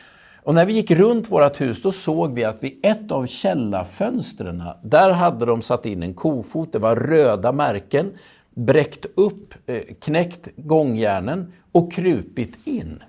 Och 0.44 0.54
när 0.54 0.66
vi 0.66 0.72
gick 0.72 0.90
runt 0.90 1.30
vårt 1.30 1.60
hus 1.60 1.82
då 1.82 1.92
såg 1.92 2.34
vi 2.34 2.44
att 2.44 2.62
vid 2.62 2.80
ett 2.82 3.12
av 3.12 3.26
källarfönstren, 3.26 4.62
där 4.82 5.10
hade 5.10 5.46
de 5.46 5.62
satt 5.62 5.86
in 5.86 6.02
en 6.02 6.14
kofot, 6.14 6.72
det 6.72 6.78
var 6.78 6.96
röda 6.96 7.52
märken, 7.52 8.12
bräckt 8.54 9.06
upp, 9.14 9.54
eh, 9.66 9.82
knäckt 10.00 10.48
gångjärnen 10.56 11.52
och 11.72 11.92
krupit 11.92 12.66
in. 12.66 13.02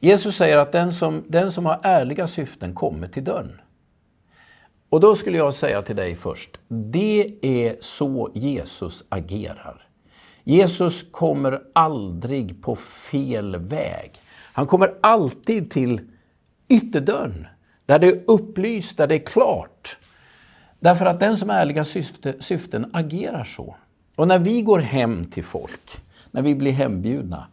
Jesus 0.00 0.36
säger 0.36 0.58
att 0.58 0.72
den 0.72 0.92
som, 0.92 1.24
den 1.28 1.52
som 1.52 1.66
har 1.66 1.80
ärliga 1.82 2.26
syften 2.26 2.74
kommer 2.74 3.08
till 3.08 3.24
dörren. 3.24 3.60
Och 4.88 5.00
då 5.00 5.16
skulle 5.16 5.38
jag 5.38 5.54
säga 5.54 5.82
till 5.82 5.96
dig 5.96 6.16
först, 6.16 6.58
det 6.68 7.34
är 7.42 7.76
så 7.80 8.30
Jesus 8.34 9.04
agerar. 9.08 9.88
Jesus 10.44 11.06
kommer 11.10 11.62
aldrig 11.72 12.62
på 12.62 12.76
fel 12.76 13.56
väg. 13.56 14.12
Han 14.52 14.66
kommer 14.66 14.94
alltid 15.00 15.70
till 15.70 16.00
ytterdörren, 16.68 17.46
där 17.86 17.98
det 17.98 18.08
är 18.08 18.22
upplyst, 18.26 18.96
där 18.96 19.06
det 19.06 19.14
är 19.14 19.26
klart. 19.26 19.96
Därför 20.86 21.06
att 21.06 21.20
den 21.20 21.36
som 21.36 21.48
har 21.48 21.56
ärliga 21.56 21.84
syfte, 21.84 22.34
syften 22.38 22.90
agerar 22.92 23.44
så. 23.44 23.76
Och 24.16 24.28
när 24.28 24.38
vi 24.38 24.62
går 24.62 24.78
hem 24.78 25.24
till 25.24 25.44
folk, 25.44 26.02
när 26.30 26.42
vi 26.42 26.54
blir 26.54 26.72
hembjudna, 26.72 27.46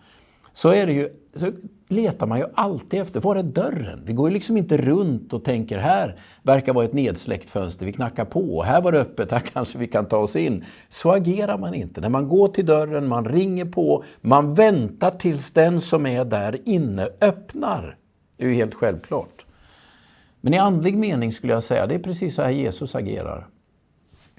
så, 0.53 0.69
är 0.69 0.85
det 0.85 0.93
ju, 0.93 1.09
så 1.35 1.51
letar 1.87 2.27
man 2.27 2.39
ju 2.39 2.45
alltid 2.53 3.01
efter, 3.01 3.19
var 3.19 3.35
är 3.35 3.43
dörren? 3.43 4.03
Vi 4.05 4.13
går 4.13 4.29
ju 4.29 4.33
liksom 4.33 4.57
inte 4.57 4.77
runt 4.77 5.33
och 5.33 5.43
tänker, 5.43 5.77
här 5.77 6.19
verkar 6.41 6.73
vara 6.73 6.85
ett 6.85 6.93
nedsläckt 6.93 7.49
fönster, 7.49 7.85
vi 7.85 7.93
knackar 7.93 8.25
på, 8.25 8.63
här 8.63 8.81
var 8.81 8.91
det 8.91 8.99
öppet, 8.99 9.31
här 9.31 9.39
kanske 9.53 9.77
vi 9.77 9.87
kan 9.87 10.05
ta 10.05 10.17
oss 10.17 10.35
in. 10.35 10.65
Så 10.89 11.11
agerar 11.11 11.57
man 11.57 11.73
inte. 11.73 12.01
När 12.01 12.09
man 12.09 12.27
går 12.27 12.47
till 12.47 12.65
dörren, 12.65 13.07
man 13.07 13.25
ringer 13.25 13.65
på, 13.65 14.03
man 14.21 14.53
väntar 14.53 15.11
tills 15.11 15.51
den 15.51 15.81
som 15.81 16.05
är 16.05 16.25
där 16.25 16.59
inne 16.65 17.09
öppnar. 17.21 17.97
Det 18.37 18.43
är 18.43 18.47
ju 18.47 18.55
helt 18.55 18.73
självklart. 18.73 19.45
Men 20.45 20.53
i 20.53 20.57
andlig 20.57 20.97
mening 20.97 21.31
skulle 21.31 21.53
jag 21.53 21.63
säga, 21.63 21.87
det 21.87 21.95
är 21.95 21.99
precis 21.99 22.35
så 22.35 22.41
här 22.41 22.49
Jesus 22.49 22.95
agerar. 22.95 23.47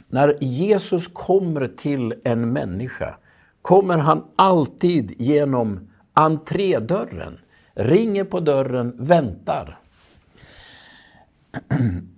När 0.08 0.36
Jesus 0.40 1.08
kommer 1.08 1.66
till 1.66 2.14
en 2.24 2.52
människa 2.52 3.16
kommer 3.62 3.98
han 3.98 4.24
alltid 4.36 5.14
genom 5.20 5.90
entrédörren, 6.12 7.38
ringer 7.74 8.24
på 8.24 8.40
dörren, 8.40 8.94
väntar. 8.98 9.78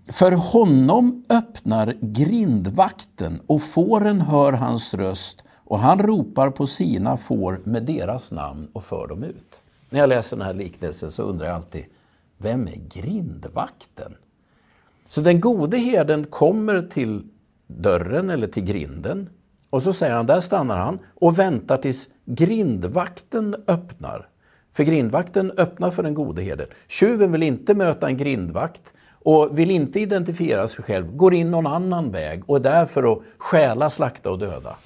För 0.08 0.32
honom 0.32 1.24
öppnar 1.28 1.96
grindvakten 2.00 3.40
och 3.46 3.62
fåren 3.62 4.20
hör 4.20 4.52
hans 4.52 4.94
röst 4.94 5.44
och 5.54 5.78
han 5.78 5.98
ropar 5.98 6.50
på 6.50 6.66
sina 6.66 7.16
får 7.16 7.60
med 7.64 7.82
deras 7.82 8.32
namn 8.32 8.68
och 8.72 8.84
för 8.84 9.06
dem 9.08 9.22
ut. 9.22 9.54
När 9.90 10.00
jag 10.00 10.08
läser 10.08 10.36
den 10.36 10.46
här 10.46 10.54
liknelsen 10.54 11.10
så 11.10 11.22
undrar 11.22 11.46
jag 11.46 11.56
alltid, 11.56 11.84
vem 12.38 12.68
är 12.68 13.00
grindvakten? 13.00 14.16
Så 15.08 15.20
den 15.20 15.40
gode 15.40 15.76
herden 15.76 16.24
kommer 16.24 16.82
till 16.82 17.28
dörren 17.66 18.30
eller 18.30 18.46
till 18.46 18.64
grinden 18.64 19.28
och 19.70 19.82
så 19.82 19.92
säger 19.92 20.14
han, 20.14 20.26
där 20.26 20.40
stannar 20.40 20.76
han 20.76 20.98
och 21.14 21.38
väntar 21.38 21.76
tills 21.76 22.08
grindvakten 22.24 23.56
öppnar. 23.68 24.28
För 24.72 24.84
grindvakten 24.84 25.52
öppnar 25.56 25.90
för 25.90 26.02
den 26.02 26.14
gode 26.14 26.42
herden. 26.42 26.66
Tjuven 26.88 27.32
vill 27.32 27.42
inte 27.42 27.74
möta 27.74 28.08
en 28.08 28.16
grindvakt 28.16 28.92
och 29.10 29.58
vill 29.58 29.70
inte 29.70 30.00
identifiera 30.00 30.68
sig 30.68 30.84
själv, 30.84 31.16
går 31.16 31.34
in 31.34 31.50
någon 31.50 31.66
annan 31.66 32.10
väg 32.10 32.42
och 32.46 32.56
är 32.56 32.60
där 32.60 32.86
för 32.86 33.12
att 33.12 33.18
stjäla, 33.38 33.90
slakta 33.90 34.30
och 34.30 34.38
döda. 34.38 34.76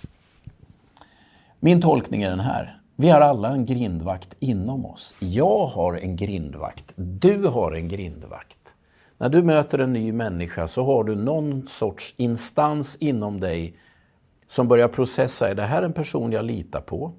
Min 1.61 1.83
tolkning 1.83 2.23
är 2.23 2.31
den 2.31 2.41
här. 2.41 2.80
Vi 3.01 3.11
har 3.11 3.21
alla 3.21 3.49
en 3.49 3.67
grindvakt 3.67 4.35
inom 4.39 4.87
oss. 4.87 5.15
Jag 5.19 5.67
har 5.67 5.95
en 5.95 6.17
grindvakt. 6.17 6.93
Du 6.97 7.47
har 7.47 7.73
en 7.73 7.89
grindvakt. 7.89 8.59
När 9.19 9.29
du 9.29 9.43
möter 9.43 9.79
en 9.79 9.93
ny 9.93 10.13
människa 10.13 10.69
så 10.69 10.85
har 10.85 11.05
du 11.05 11.15
någon 11.15 11.67
sorts 11.67 12.15
instans 12.17 12.97
inom 12.97 13.41
dig 13.41 13.77
som 14.49 14.69
börjar 14.69 14.89
processa, 14.89 15.49
är 15.49 15.55
det 15.55 15.63
här 15.63 15.83
en 15.83 15.93
person 15.93 16.33
jag 16.33 16.45
litar 16.45 16.81
på? 16.81 17.13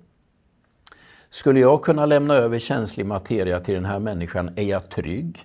Skulle 1.29 1.59
jag 1.59 1.81
kunna 1.81 2.05
lämna 2.05 2.33
över 2.33 2.59
känslig 2.59 3.05
materia 3.05 3.59
till 3.59 3.75
den 3.75 3.85
här 3.85 4.00
människan? 4.00 4.50
Är 4.55 4.63
jag 4.63 4.89
trygg? 4.89 5.39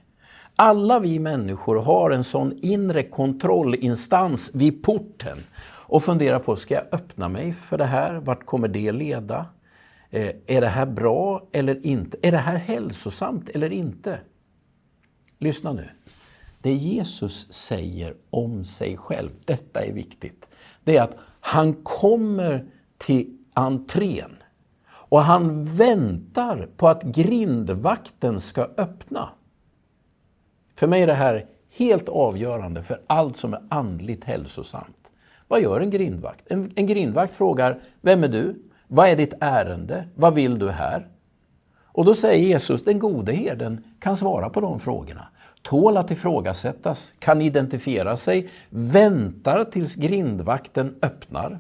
Alla 0.57 0.99
vi 0.99 1.19
människor 1.19 1.77
har 1.77 2.11
en 2.11 2.25
sån 2.25 2.59
inre 2.63 3.03
kontrollinstans 3.03 4.51
vid 4.55 4.83
porten 4.83 5.39
och 5.87 6.03
funderar 6.03 6.39
på, 6.39 6.57
ska 6.57 6.75
jag 6.75 6.85
öppna 6.93 7.29
mig 7.29 7.53
för 7.53 7.79
det 7.79 7.85
här? 7.85 8.15
Vart 8.15 8.47
kommer 8.47 8.69
det 8.69 8.93
leda? 8.93 9.47
Eh, 10.11 10.31
är 10.47 10.61
det 10.61 10.67
här 10.67 10.87
bra 10.87 11.49
eller 11.53 11.87
inte? 11.87 12.19
Är 12.23 12.33
det 12.33 12.39
här 12.39 12.57
hälsosamt 12.57 13.49
eller 13.49 13.73
inte? 13.73 14.21
Lyssna 15.39 15.73
nu. 15.73 15.89
Det 16.63 16.73
Jesus 16.73 17.53
säger 17.53 18.15
om 18.31 18.65
sig 18.65 18.97
själv, 18.97 19.31
detta 19.45 19.85
är 19.85 19.93
viktigt, 19.93 20.49
det 20.85 20.97
är 20.97 21.03
att 21.03 21.17
han 21.41 21.75
kommer 21.75 22.67
till 22.99 23.39
entrén 23.55 24.37
och 24.89 25.21
han 25.21 25.65
väntar 25.65 26.69
på 26.77 26.89
att 26.89 27.03
grindvakten 27.03 28.41
ska 28.41 28.63
öppna. 28.63 29.29
För 30.75 30.87
mig 30.87 31.03
är 31.03 31.07
det 31.07 31.13
här 31.13 31.47
helt 31.77 32.09
avgörande 32.09 32.83
för 32.83 33.03
allt 33.07 33.37
som 33.39 33.55
är 33.55 33.63
andligt 33.69 34.25
hälsosamt. 34.25 35.11
Vad 35.49 35.61
gör 35.61 35.81
en 35.81 35.91
grindvakt? 35.91 36.53
En, 36.53 36.73
en 36.77 36.87
grindvakt 36.87 37.35
frågar, 37.35 37.83
vem 38.01 38.25
är 38.25 38.29
du? 38.29 38.63
Vad 38.89 39.09
är 39.09 39.17
ditt 39.17 39.35
ärende? 39.41 40.05
Vad 40.15 40.35
vill 40.35 40.59
du 40.59 40.71
här? 40.71 41.07
Och 41.97 42.05
då 42.05 42.15
säger 42.15 42.47
Jesus, 42.49 42.85
den 42.85 42.99
gode 42.99 43.33
herden 43.33 43.85
kan 44.01 44.17
svara 44.17 44.51
på 44.51 44.61
de 44.61 44.81
frågorna. 44.81 45.29
Tål 45.63 45.97
att 45.97 46.11
ifrågasättas, 46.11 47.13
kan 47.19 47.43
identifiera 47.43 48.17
sig, 48.17 48.49
väntar 48.71 49.65
tills 49.65 49.97
grindvakten 49.97 50.95
öppnar. 51.03 51.59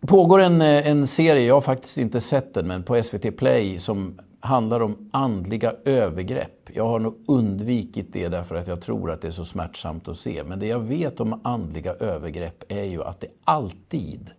Det 0.00 0.06
pågår 0.06 0.40
en, 0.40 0.62
eh, 0.62 0.88
en 0.88 1.06
serie, 1.06 1.46
jag 1.46 1.54
har 1.54 1.60
faktiskt 1.60 1.98
inte 1.98 2.20
sett 2.20 2.54
den, 2.54 2.66
men 2.66 2.82
på 2.82 3.02
SVT 3.02 3.30
Play 3.36 3.78
som 3.78 4.18
handlar 4.42 4.82
om 4.82 5.10
andliga 5.12 5.74
övergrepp. 5.84 6.70
Jag 6.74 6.86
har 6.86 6.98
nog 6.98 7.24
undvikit 7.26 8.12
det 8.12 8.28
därför 8.28 8.54
att 8.54 8.66
jag 8.66 8.80
tror 8.80 9.10
att 9.10 9.20
det 9.20 9.28
är 9.28 9.32
så 9.32 9.44
smärtsamt 9.44 10.08
att 10.08 10.16
se. 10.16 10.44
Men 10.44 10.58
det 10.58 10.66
jag 10.66 10.80
vet 10.80 11.20
om 11.20 11.40
andliga 11.44 11.94
övergrepp 11.94 12.64
är 12.68 12.84
ju 12.84 13.02
att 13.02 13.20
det 13.20 13.28
alltid 13.44 14.30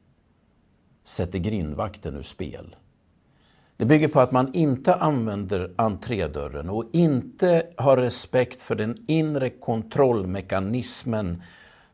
sätter 1.03 1.39
grindvakten 1.39 2.15
ur 2.15 2.21
spel. 2.21 2.75
Det 3.77 3.85
bygger 3.85 4.07
på 4.07 4.19
att 4.19 4.31
man 4.31 4.53
inte 4.53 4.95
använder 4.95 5.73
entrédörren 5.75 6.69
och 6.69 6.85
inte 6.91 7.67
har 7.77 7.97
respekt 7.97 8.61
för 8.61 8.75
den 8.75 8.97
inre 9.07 9.49
kontrollmekanismen 9.49 11.41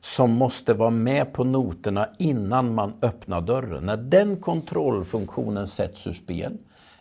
som 0.01 0.31
måste 0.31 0.73
vara 0.73 0.89
med 0.89 1.33
på 1.33 1.43
noterna 1.43 2.09
innan 2.19 2.75
man 2.75 2.93
öppnar 3.01 3.41
dörren. 3.41 3.85
När 3.85 3.97
den 3.97 4.37
kontrollfunktionen 4.37 5.67
sätts 5.67 6.07
ur 6.07 6.13
spel 6.13 6.57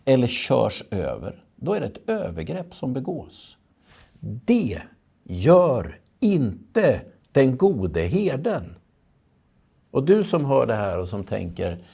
eller 0.09 0.27
körs 0.27 0.83
över, 0.91 1.45
då 1.57 1.75
är 1.75 1.81
det 1.81 1.87
ett 1.87 2.11
övergrepp 2.11 2.75
som 2.75 2.93
begås. 2.93 3.57
Det 4.21 4.83
gör 5.25 5.99
inte 6.21 7.01
den 7.33 7.57
gode 7.57 8.01
herden. 8.01 8.75
Och 9.91 10.05
du 10.05 10.25
som 10.25 10.45
hör 10.45 10.67
det 10.67 10.75
här 10.75 10.99
och 10.99 11.09
som 11.09 11.25
tänker, 11.25 11.85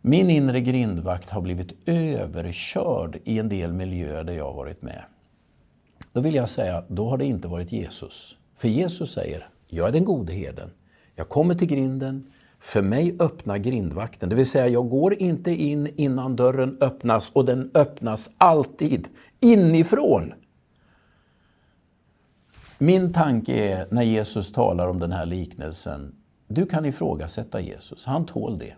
min 0.00 0.30
inre 0.30 0.60
grindvakt 0.60 1.30
har 1.30 1.40
blivit 1.40 1.88
överkörd 1.88 3.18
i 3.24 3.38
en 3.38 3.48
del 3.48 3.72
miljöer 3.72 4.24
där 4.24 4.32
jag 4.34 4.44
har 4.44 4.54
varit 4.54 4.82
med. 4.82 5.04
Då 6.12 6.20
vill 6.20 6.34
jag 6.34 6.48
säga, 6.48 6.84
då 6.88 7.08
har 7.08 7.18
det 7.18 7.24
inte 7.24 7.48
varit 7.48 7.72
Jesus. 7.72 8.36
För 8.56 8.68
Jesus 8.68 9.12
säger, 9.12 9.48
jag 9.66 9.88
är 9.88 9.92
den 9.92 10.04
gode 10.04 10.32
herden. 10.32 10.70
Jag 11.14 11.28
kommer 11.28 11.54
till 11.54 11.68
grinden, 11.68 12.32
för 12.60 12.82
mig 12.82 13.16
öppnar 13.18 13.58
grindvakten. 13.58 14.28
Det 14.28 14.36
vill 14.36 14.46
säga, 14.46 14.68
jag 14.68 14.88
går 14.88 15.14
inte 15.22 15.50
in 15.50 15.88
innan 15.96 16.36
dörren 16.36 16.76
öppnas 16.80 17.30
och 17.30 17.44
den 17.44 17.70
öppnas 17.74 18.30
alltid 18.38 19.08
inifrån. 19.40 20.32
Min 22.78 23.12
tanke 23.12 23.52
är 23.52 23.86
när 23.90 24.02
Jesus 24.02 24.52
talar 24.52 24.88
om 24.88 24.98
den 24.98 25.12
här 25.12 25.26
liknelsen, 25.26 26.14
du 26.48 26.66
kan 26.66 26.86
ifrågasätta 26.86 27.60
Jesus, 27.60 28.06
han 28.06 28.26
tål 28.26 28.58
det. 28.58 28.74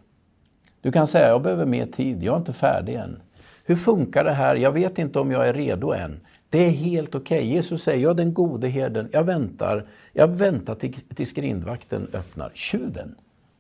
Du 0.81 0.93
kan 0.93 1.07
säga, 1.07 1.29
jag 1.29 1.43
behöver 1.43 1.67
mer 1.67 1.87
tid, 1.87 2.23
jag 2.23 2.35
är 2.35 2.39
inte 2.39 2.53
färdig 2.53 2.95
än. 2.95 3.21
Hur 3.65 3.77
funkar 3.77 4.25
det 4.25 4.33
här? 4.33 4.57
Jag 4.57 4.73
vet 4.73 4.99
inte 4.99 5.19
om 5.19 5.31
jag 5.31 5.49
är 5.49 5.55
redo 5.55 5.93
än. 5.93 6.21
Det 6.51 6.59
är 6.59 6.71
helt 6.71 7.15
okej. 7.15 7.39
Okay. 7.39 7.49
Jesus 7.49 7.83
säger, 7.83 8.03
jag 8.03 8.11
är 8.11 8.15
den 8.15 8.35
gode 8.35 8.69
herden, 8.69 9.09
jag 9.13 9.25
väntar, 9.25 9.87
jag 10.13 10.29
väntar 10.29 10.75
tills 11.15 11.33
grindvakten 11.33 12.09
öppnar. 12.13 12.51
Tjuven 12.55 13.15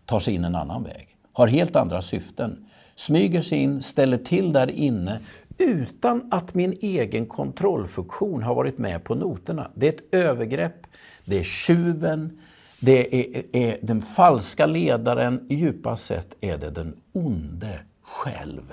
tar 0.06 0.21
sig 0.21 0.35
in 0.35 0.44
en 0.44 0.54
annan 0.54 0.85
väg, 0.85 1.16
har 1.32 1.47
helt 1.47 1.76
andra 1.76 2.02
syften. 2.02 2.68
Smyger 2.97 3.40
sig 3.40 3.59
in, 3.59 3.82
ställer 3.82 4.18
till 4.18 4.52
där 4.52 4.71
inne 4.71 5.21
utan 5.59 6.28
att 6.30 6.54
min 6.54 6.76
egen 6.80 7.26
kontrollfunktion 7.26 8.42
har 8.42 8.54
varit 8.54 8.78
med 8.78 9.04
på 9.04 9.14
noterna. 9.14 9.71
Det 9.75 9.88
är 9.88 9.92
ett 9.92 10.14
övergrepp, 10.14 10.87
det 11.25 11.38
är 11.38 11.42
tjuven, 11.42 12.40
det 12.80 13.14
är, 13.14 13.56
är 13.56 13.78
den 13.82 14.00
falska 14.00 14.66
ledaren, 14.66 15.47
djupast 15.50 16.04
sett 16.04 16.35
är 16.40 16.59
det 16.59 16.71
den 16.71 16.97
onde 17.12 17.80
själv. 18.02 18.73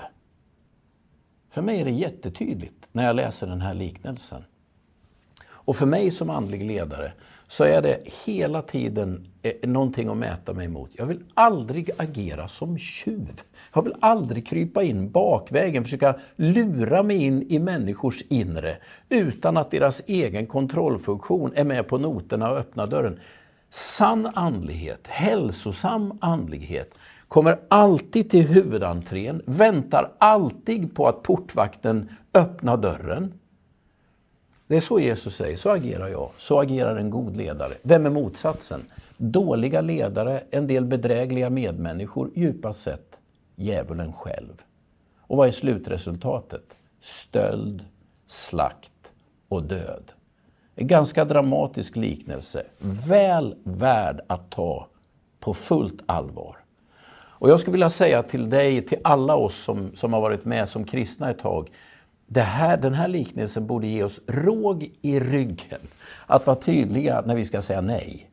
För 1.50 1.62
mig 1.62 1.80
är 1.80 1.84
det 1.84 1.90
jättetydligt 1.90 2.88
när 2.92 3.06
jag 3.06 3.16
läser 3.16 3.46
den 3.46 3.60
här 3.60 3.74
liknelsen. 3.74 4.44
Och 5.48 5.76
för 5.76 5.86
mig 5.86 6.10
som 6.10 6.30
andlig 6.30 6.64
ledare 6.64 7.12
så 7.50 7.64
är 7.64 7.82
det 7.82 8.00
hela 8.26 8.62
tiden 8.62 9.24
eh, 9.42 9.52
någonting 9.68 10.08
att 10.08 10.16
mäta 10.16 10.52
mig 10.52 10.68
mot. 10.68 10.90
Jag 10.92 11.06
vill 11.06 11.24
aldrig 11.34 11.90
agera 11.96 12.48
som 12.48 12.78
tjuv. 12.78 13.40
Jag 13.74 13.82
vill 13.82 13.94
aldrig 14.00 14.46
krypa 14.46 14.82
in 14.82 15.10
bakvägen, 15.10 15.84
försöka 15.84 16.14
lura 16.36 17.02
mig 17.02 17.16
in 17.16 17.42
i 17.48 17.58
människors 17.58 18.22
inre 18.28 18.76
utan 19.08 19.56
att 19.56 19.70
deras 19.70 20.02
egen 20.06 20.46
kontrollfunktion 20.46 21.52
är 21.54 21.64
med 21.64 21.88
på 21.88 21.98
noterna 21.98 22.50
och 22.50 22.56
öppnar 22.56 22.86
dörren. 22.86 23.20
Sann 23.70 24.26
andlighet, 24.34 25.06
hälsosam 25.06 26.18
andlighet, 26.20 26.94
kommer 27.28 27.58
alltid 27.68 28.30
till 28.30 28.46
huvudentrén, 28.46 29.42
väntar 29.46 30.12
alltid 30.18 30.94
på 30.94 31.06
att 31.06 31.22
portvakten 31.22 32.08
öppnar 32.34 32.76
dörren. 32.76 33.39
Det 34.70 34.76
är 34.76 34.80
så 34.80 35.00
Jesus 35.00 35.36
säger, 35.36 35.56
så 35.56 35.70
agerar 35.70 36.08
jag, 36.08 36.30
så 36.36 36.60
agerar 36.60 36.96
en 36.96 37.10
god 37.10 37.36
ledare. 37.36 37.72
Vem 37.82 38.06
är 38.06 38.10
motsatsen? 38.10 38.80
Dåliga 39.16 39.80
ledare, 39.80 40.42
en 40.50 40.66
del 40.66 40.84
bedrägliga 40.84 41.50
medmänniskor, 41.50 42.30
djupast 42.34 42.80
sett 42.82 43.18
djävulen 43.56 44.12
själv. 44.12 44.62
Och 45.20 45.36
vad 45.36 45.48
är 45.48 45.52
slutresultatet? 45.52 46.62
Stöld, 47.00 47.84
slakt 48.26 49.12
och 49.48 49.62
död. 49.62 50.12
En 50.74 50.86
ganska 50.86 51.24
dramatisk 51.24 51.96
liknelse, 51.96 52.66
väl 53.08 53.54
värd 53.62 54.20
att 54.26 54.50
ta 54.50 54.86
på 55.40 55.54
fullt 55.54 56.02
allvar. 56.06 56.56
Och 57.12 57.50
jag 57.50 57.60
skulle 57.60 57.72
vilja 57.72 57.90
säga 57.90 58.22
till 58.22 58.50
dig, 58.50 58.86
till 58.86 58.98
alla 59.04 59.36
oss 59.36 59.56
som, 59.56 59.96
som 59.96 60.12
har 60.12 60.20
varit 60.20 60.44
med 60.44 60.68
som 60.68 60.84
kristna 60.84 61.30
ett 61.30 61.38
tag, 61.38 61.70
här, 62.36 62.76
den 62.76 62.94
här 62.94 63.08
liknelsen 63.08 63.66
borde 63.66 63.86
ge 63.86 64.02
oss 64.02 64.20
råg 64.26 64.90
i 65.02 65.20
ryggen 65.20 65.80
att 66.26 66.46
vara 66.46 66.56
tydliga 66.56 67.22
när 67.26 67.34
vi 67.34 67.44
ska 67.44 67.62
säga 67.62 67.80
nej. 67.80 68.30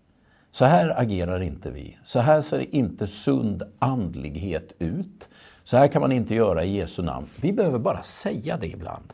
Så 0.52 0.66
här 0.66 1.02
agerar 1.02 1.42
inte 1.42 1.72
vi. 1.72 1.98
Så 2.04 2.20
här 2.20 2.42
ser 2.42 2.76
inte 2.76 3.08
sund 3.08 3.64
andlighet 3.80 4.74
ut. 4.80 5.30
Så 5.64 5.78
här 5.78 5.88
kan 5.88 6.02
man 6.02 6.12
inte 6.12 6.36
göra 6.36 6.64
i 6.64 6.78
Jesu 6.78 7.02
namn. 7.02 7.28
Vi 7.36 7.54
behöver 7.54 7.80
bara 7.80 8.04
säga 8.04 8.58
det 8.58 8.68
ibland. 8.68 9.14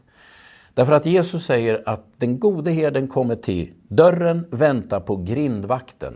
Därför 0.74 0.94
att 0.94 1.06
Jesus 1.06 1.46
säger 1.46 1.84
att 1.86 2.06
den 2.18 2.40
gode 2.40 2.72
herden 2.72 3.08
kommer 3.08 3.36
till 3.36 3.74
dörren, 3.88 4.48
väntar 4.52 5.00
på 5.00 5.16
grindvakten. 5.16 6.14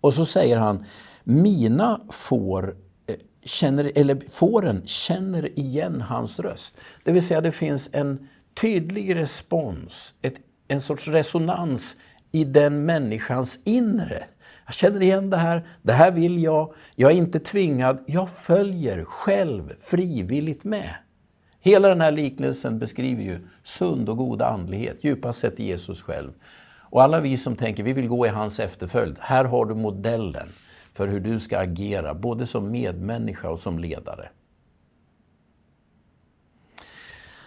Och 0.00 0.14
så 0.14 0.24
säger 0.24 0.56
han, 0.56 0.84
mina 1.24 2.00
får 2.10 2.76
känner, 3.48 3.92
eller 3.94 4.18
fåren 4.30 4.82
känner 4.86 5.58
igen 5.58 6.00
hans 6.00 6.40
röst. 6.40 6.76
Det 7.04 7.12
vill 7.12 7.26
säga 7.26 7.40
det 7.40 7.52
finns 7.52 7.90
en 7.92 8.28
tydlig 8.60 9.16
respons, 9.16 10.14
ett, 10.22 10.34
en 10.68 10.80
sorts 10.80 11.08
resonans 11.08 11.96
i 12.32 12.44
den 12.44 12.84
människans 12.84 13.58
inre. 13.64 14.24
Jag 14.66 14.74
känner 14.74 15.02
igen 15.02 15.30
det 15.30 15.36
här, 15.36 15.66
det 15.82 15.92
här 15.92 16.12
vill 16.12 16.42
jag, 16.42 16.74
jag 16.96 17.12
är 17.12 17.16
inte 17.16 17.40
tvingad, 17.40 18.04
jag 18.06 18.30
följer 18.30 19.04
själv 19.04 19.72
frivilligt 19.80 20.64
med. 20.64 20.94
Hela 21.60 21.88
den 21.88 22.00
här 22.00 22.12
liknelsen 22.12 22.78
beskriver 22.78 23.22
ju 23.22 23.48
sund 23.64 24.08
och 24.08 24.16
god 24.16 24.42
andlighet, 24.42 25.04
djupast 25.04 25.38
sett 25.38 25.58
Jesus 25.58 26.02
själv. 26.02 26.32
Och 26.90 27.02
alla 27.02 27.20
vi 27.20 27.36
som 27.36 27.56
tänker 27.56 27.82
vi 27.82 27.92
vill 27.92 28.08
gå 28.08 28.26
i 28.26 28.28
hans 28.28 28.60
efterföljd, 28.60 29.16
här 29.20 29.44
har 29.44 29.64
du 29.64 29.74
modellen 29.74 30.48
för 30.98 31.08
hur 31.08 31.20
du 31.20 31.40
ska 31.40 31.58
agera, 31.58 32.14
både 32.14 32.46
som 32.46 32.70
medmänniska 32.70 33.50
och 33.50 33.60
som 33.60 33.78
ledare. 33.78 34.28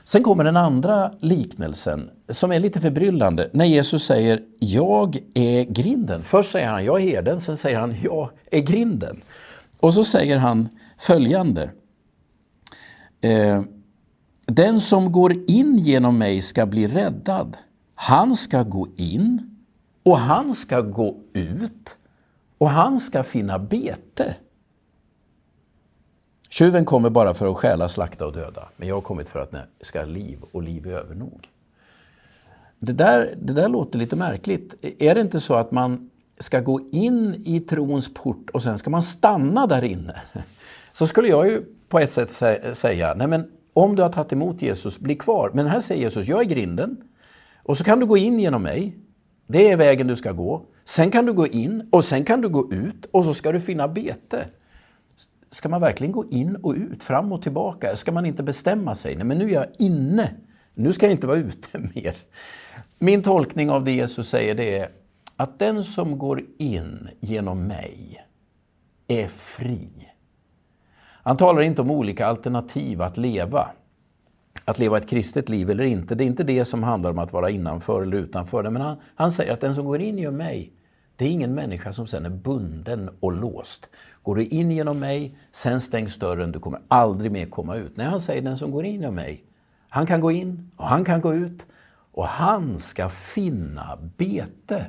Sen 0.03 0.23
kommer 0.23 0.43
den 0.43 0.57
andra 0.57 1.11
liknelsen 1.19 2.09
som 2.29 2.51
är 2.51 2.59
lite 2.59 2.81
förbryllande. 2.81 3.49
När 3.53 3.65
Jesus 3.65 4.03
säger 4.03 4.43
”Jag 4.59 5.17
är 5.33 5.63
grinden”. 5.63 6.23
Först 6.23 6.51
säger 6.51 6.67
han 6.69 6.85
”Jag 6.85 7.01
är 7.01 7.05
herden”, 7.05 7.41
sen 7.41 7.57
säger 7.57 7.79
han 7.79 7.95
”Jag 8.03 8.29
är 8.51 8.59
grinden”. 8.59 9.21
Och 9.79 9.93
så 9.93 10.03
säger 10.03 10.37
han 10.37 10.69
följande. 10.99 11.69
Eh, 13.21 13.61
den 14.45 14.81
som 14.81 15.11
går 15.11 15.33
in 15.47 15.77
genom 15.77 16.17
mig 16.17 16.41
ska 16.41 16.65
bli 16.65 16.87
räddad. 16.87 17.57
Han 17.95 18.35
ska 18.35 18.63
gå 18.63 18.87
in 18.97 19.59
och 20.03 20.17
han 20.17 20.53
ska 20.53 20.81
gå 20.81 21.17
ut 21.33 21.97
och 22.61 22.69
han 22.69 22.99
ska 22.99 23.23
finna 23.23 23.59
bete. 23.59 24.35
Tjuven 26.49 26.85
kommer 26.85 27.09
bara 27.09 27.33
för 27.33 27.51
att 27.51 27.57
stjäla, 27.57 27.89
slakta 27.89 28.25
och 28.25 28.33
döda, 28.33 28.69
men 28.77 28.87
jag 28.87 28.95
har 28.95 29.01
kommit 29.01 29.29
för 29.29 29.39
att 29.39 29.53
ska 29.81 29.99
ha 29.99 30.05
liv 30.05 30.39
och 30.51 30.63
liv 30.63 30.87
är 30.87 30.91
övernog. 30.91 31.49
Det 32.79 32.93
där, 32.93 33.35
det 33.41 33.53
där 33.53 33.69
låter 33.69 33.99
lite 33.99 34.15
märkligt. 34.15 34.75
Är 35.01 35.15
det 35.15 35.21
inte 35.21 35.39
så 35.39 35.53
att 35.53 35.71
man 35.71 36.09
ska 36.39 36.59
gå 36.59 36.79
in 36.91 37.41
i 37.45 37.59
trons 37.59 38.13
port 38.13 38.49
och 38.49 38.63
sen 38.63 38.77
ska 38.77 38.89
man 38.89 39.03
stanna 39.03 39.67
där 39.67 39.83
inne? 39.83 40.21
Så 40.93 41.07
skulle 41.07 41.27
jag 41.27 41.47
ju 41.47 41.63
på 41.89 41.99
ett 41.99 42.11
sätt 42.11 42.31
säga, 42.77 43.13
nej 43.13 43.27
men 43.27 43.51
om 43.73 43.95
du 43.95 44.01
har 44.01 44.09
tagit 44.09 44.33
emot 44.33 44.61
Jesus, 44.61 44.99
bli 44.99 45.15
kvar. 45.15 45.51
Men 45.53 45.67
här 45.67 45.79
säger 45.79 46.01
Jesus, 46.01 46.27
jag 46.27 46.39
är 46.39 46.45
grinden. 46.45 46.97
Och 47.63 47.77
så 47.77 47.83
kan 47.83 47.99
du 47.99 48.05
gå 48.05 48.17
in 48.17 48.39
genom 48.39 48.63
mig. 48.63 48.97
Det 49.47 49.71
är 49.71 49.77
vägen 49.77 50.07
du 50.07 50.15
ska 50.15 50.31
gå. 50.31 50.65
Sen 50.85 51.11
kan 51.11 51.25
du 51.25 51.33
gå 51.33 51.47
in 51.47 51.87
och 51.91 52.05
sen 52.05 52.25
kan 52.25 52.41
du 52.41 52.49
gå 52.49 52.73
ut 52.73 53.05
och 53.11 53.25
så 53.25 53.33
ska 53.33 53.51
du 53.51 53.61
finna 53.61 53.87
bete. 53.87 54.45
Ska 55.49 55.69
man 55.69 55.81
verkligen 55.81 56.11
gå 56.11 56.25
in 56.29 56.55
och 56.55 56.73
ut, 56.73 57.03
fram 57.03 57.31
och 57.31 57.41
tillbaka? 57.41 57.95
Ska 57.95 58.11
man 58.11 58.25
inte 58.25 58.43
bestämma 58.43 58.95
sig? 58.95 59.15
Nej, 59.15 59.25
men 59.25 59.37
nu 59.37 59.49
är 59.49 59.53
jag 59.53 59.65
inne. 59.77 60.31
Nu 60.73 60.91
ska 60.91 61.05
jag 61.05 61.11
inte 61.13 61.27
vara 61.27 61.37
ute 61.37 61.79
mer. 61.95 62.15
Min 62.99 63.23
tolkning 63.23 63.69
av 63.69 63.83
det 63.83 63.91
Jesus 63.91 64.29
säger 64.29 64.55
det 64.55 64.77
är 64.77 64.89
att 65.35 65.59
den 65.59 65.83
som 65.83 66.17
går 66.17 66.43
in 66.57 67.09
genom 67.19 67.67
mig 67.67 68.25
är 69.07 69.27
fri. 69.27 69.89
Han 71.23 71.37
talar 71.37 71.61
inte 71.61 71.81
om 71.81 71.91
olika 71.91 72.27
alternativ 72.27 73.01
att 73.01 73.17
leva. 73.17 73.71
Att 74.71 74.79
leva 74.79 74.97
ett 74.97 75.09
kristet 75.09 75.49
liv 75.49 75.69
eller 75.69 75.83
inte, 75.83 76.15
det 76.15 76.23
är 76.23 76.25
inte 76.25 76.43
det 76.43 76.65
som 76.65 76.83
handlar 76.83 77.09
om 77.09 77.19
att 77.19 77.33
vara 77.33 77.49
innanför 77.49 78.01
eller 78.01 78.17
utanför. 78.17 78.63
Men 78.63 78.81
han, 78.81 78.97
han 79.15 79.31
säger 79.31 79.53
att 79.53 79.61
den 79.61 79.75
som 79.75 79.85
går 79.85 80.01
in 80.01 80.17
genom 80.17 80.37
mig, 80.37 80.73
Det 81.15 81.25
är 81.25 81.29
ingen 81.29 81.55
människa 81.55 81.93
som 81.93 82.07
sen 82.07 82.25
är 82.25 82.29
bunden 82.29 83.09
och 83.19 83.33
låst. 83.33 83.89
Går 84.23 84.35
du 84.35 84.45
in 84.45 84.71
genom 84.71 84.99
mig, 84.99 85.37
sen 85.51 85.81
stängs 85.81 86.19
dörren, 86.19 86.51
du 86.51 86.59
kommer 86.59 86.79
aldrig 86.87 87.31
mer 87.31 87.45
komma 87.45 87.75
ut. 87.75 87.97
Nej, 87.97 88.07
han 88.07 88.19
säger 88.19 88.41
den 88.41 88.57
som 88.57 88.71
går 88.71 88.85
in 88.85 88.95
genom 88.95 89.15
mig, 89.15 89.43
han 89.89 90.05
kan 90.05 90.21
gå 90.21 90.31
in 90.31 90.71
och 90.77 90.87
han 90.87 91.05
kan 91.05 91.21
gå 91.21 91.33
ut 91.33 91.65
och 92.11 92.25
han 92.25 92.79
ska 92.79 93.09
finna 93.09 93.99
bete. 94.17 94.85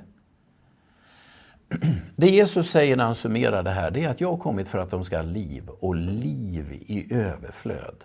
Det 2.17 2.31
Jesus 2.31 2.71
säger 2.71 2.97
när 2.97 3.05
han 3.05 3.15
summerar 3.15 3.63
det 3.63 3.71
här, 3.71 3.91
det 3.91 4.05
är 4.05 4.09
att 4.09 4.21
jag 4.21 4.31
har 4.31 4.37
kommit 4.37 4.69
för 4.69 4.79
att 4.79 4.91
de 4.91 5.05
ska 5.05 5.17
ha 5.17 5.25
liv 5.25 5.69
och 5.81 5.97
liv 5.97 6.73
i 6.87 7.15
överflöd. 7.15 8.05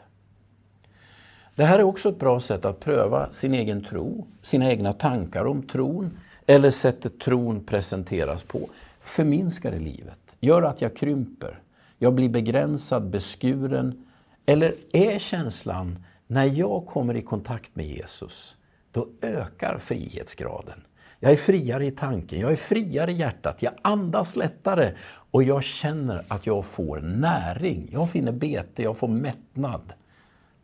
Det 1.58 1.66
här 1.66 1.80
är 1.80 1.84
också 1.84 2.10
ett 2.10 2.20
bra 2.20 2.40
sätt 2.40 2.66
att 2.66 2.80
pröva 2.80 3.32
sin 3.32 3.54
egen 3.54 3.84
tro, 3.84 4.28
sina 4.42 4.70
egna 4.70 4.94
tankar 4.94 5.46
om 5.46 5.64
tron 5.64 6.18
eller 6.46 6.70
sättet 6.70 7.20
tron 7.20 7.64
presenteras 7.66 8.44
på. 8.44 8.70
Förminskar 9.02 9.72
det 9.72 9.80
livet? 9.80 10.20
Gör 10.40 10.62
att 10.62 10.82
jag 10.82 10.96
krymper? 10.96 11.60
Jag 11.98 12.14
blir 12.14 12.30
begränsad, 12.30 13.10
beskuren? 13.10 14.06
Eller 14.46 14.76
är 14.94 15.20
känslan, 15.20 16.04
när 16.28 16.46
jag 16.46 16.86
kommer 16.86 17.16
i 17.16 17.22
kontakt 17.22 17.76
med 17.76 17.88
Jesus, 17.88 18.56
då 18.92 19.08
ökar 19.22 19.78
frihetsgraden. 19.78 20.82
Jag 21.20 21.32
är 21.32 21.38
friare 21.38 21.86
i 21.86 21.92
tanken, 21.92 22.40
jag 22.40 22.52
är 22.52 22.56
friare 22.56 23.12
i 23.12 23.16
hjärtat, 23.16 23.62
jag 23.62 23.74
andas 23.82 24.36
lättare 24.36 24.92
och 25.32 25.44
jag 25.44 25.64
känner 25.64 26.26
att 26.28 26.46
jag 26.46 26.66
får 26.66 27.00
näring. 27.00 27.90
Jag 27.92 28.10
finner 28.10 28.32
bete, 28.32 28.84
jag 28.84 28.98
får 28.98 29.08
mättnad. 29.08 29.94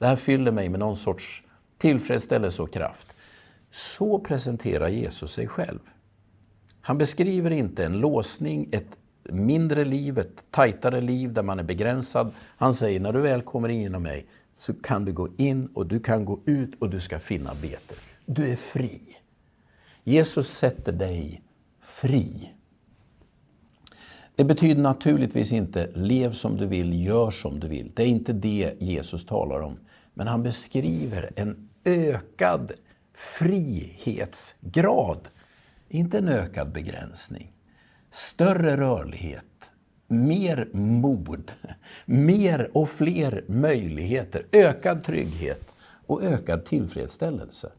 Det 0.04 0.08
här 0.08 0.16
fyller 0.16 0.52
mig 0.52 0.70
med 0.70 0.80
någon 0.80 0.98
sorts 0.98 1.44
tillfredsställelse 1.78 2.62
och 2.62 2.74
kraft. 2.74 3.08
Så 3.72 4.20
presenterar 4.20 4.88
Jesus 4.88 5.32
sig 5.32 5.48
själv. 5.48 5.80
Han 6.82 6.98
beskriver 6.98 7.52
inte 7.52 7.86
en 7.86 8.00
låsning, 8.00 8.70
ett 8.72 8.98
mindre 9.24 9.86
liv, 9.86 10.20
ett 10.20 10.44
tajtare 10.52 11.02
liv 11.02 11.34
där 11.34 11.44
man 11.44 11.60
är 11.60 11.63
begränsad. 11.63 12.32
Han 12.39 12.74
säger, 12.74 13.00
när 13.00 13.13
du 13.13 13.22
väl 13.22 13.42
kommer 13.42 13.70
in 13.70 13.82
genom 13.82 14.04
mig 14.04 14.26
så 14.54 14.74
kan 14.74 15.06
du 15.06 15.13
gå 15.13 15.30
in 15.38 15.66
och 15.66 15.88
du 15.88 16.00
kan 16.00 16.26
gå 16.26 16.39
ut 16.46 16.82
och 16.82 16.89
du 16.89 17.00
ska 17.00 17.20
finna 17.20 17.56
bete. 17.62 17.96
Du 18.26 18.52
är 18.52 18.56
fri. 18.56 19.02
Jesus 20.04 20.48
sätter 20.48 20.92
dig 20.92 21.42
fri. 21.82 22.54
Det 24.36 24.44
betyder 24.44 24.82
naturligtvis 24.82 25.54
inte 25.54 25.92
lev 25.96 26.32
som 26.32 26.58
du 26.58 26.68
vill, 26.68 27.06
gör 27.06 27.32
som 27.32 27.60
du 27.60 27.68
vill. 27.68 27.92
Det 27.94 28.04
är 28.04 28.08
inte 28.08 28.34
det 28.34 28.74
Jesus 28.80 29.26
talar 29.26 29.60
om. 29.60 29.78
Men 30.13 30.28
han 30.28 30.43
beskriver 30.43 31.32
en 31.36 31.69
ökad 31.86 32.71
frihetsgrad. 33.13 35.28
Inte 35.89 36.17
en 36.17 36.28
ökad 36.28 36.71
begränsning. 36.71 37.52
Större 38.12 38.78
rörlighet, 38.78 39.45
mer 40.08 40.69
mod, 40.73 41.52
mer 42.06 42.71
och 42.73 42.89
fler 42.89 43.43
möjligheter, 43.47 44.45
ökad 44.52 45.04
trygghet 45.04 45.73
och 46.08 46.23
ökad 46.23 46.65
tillfredsställelse. 46.65 47.71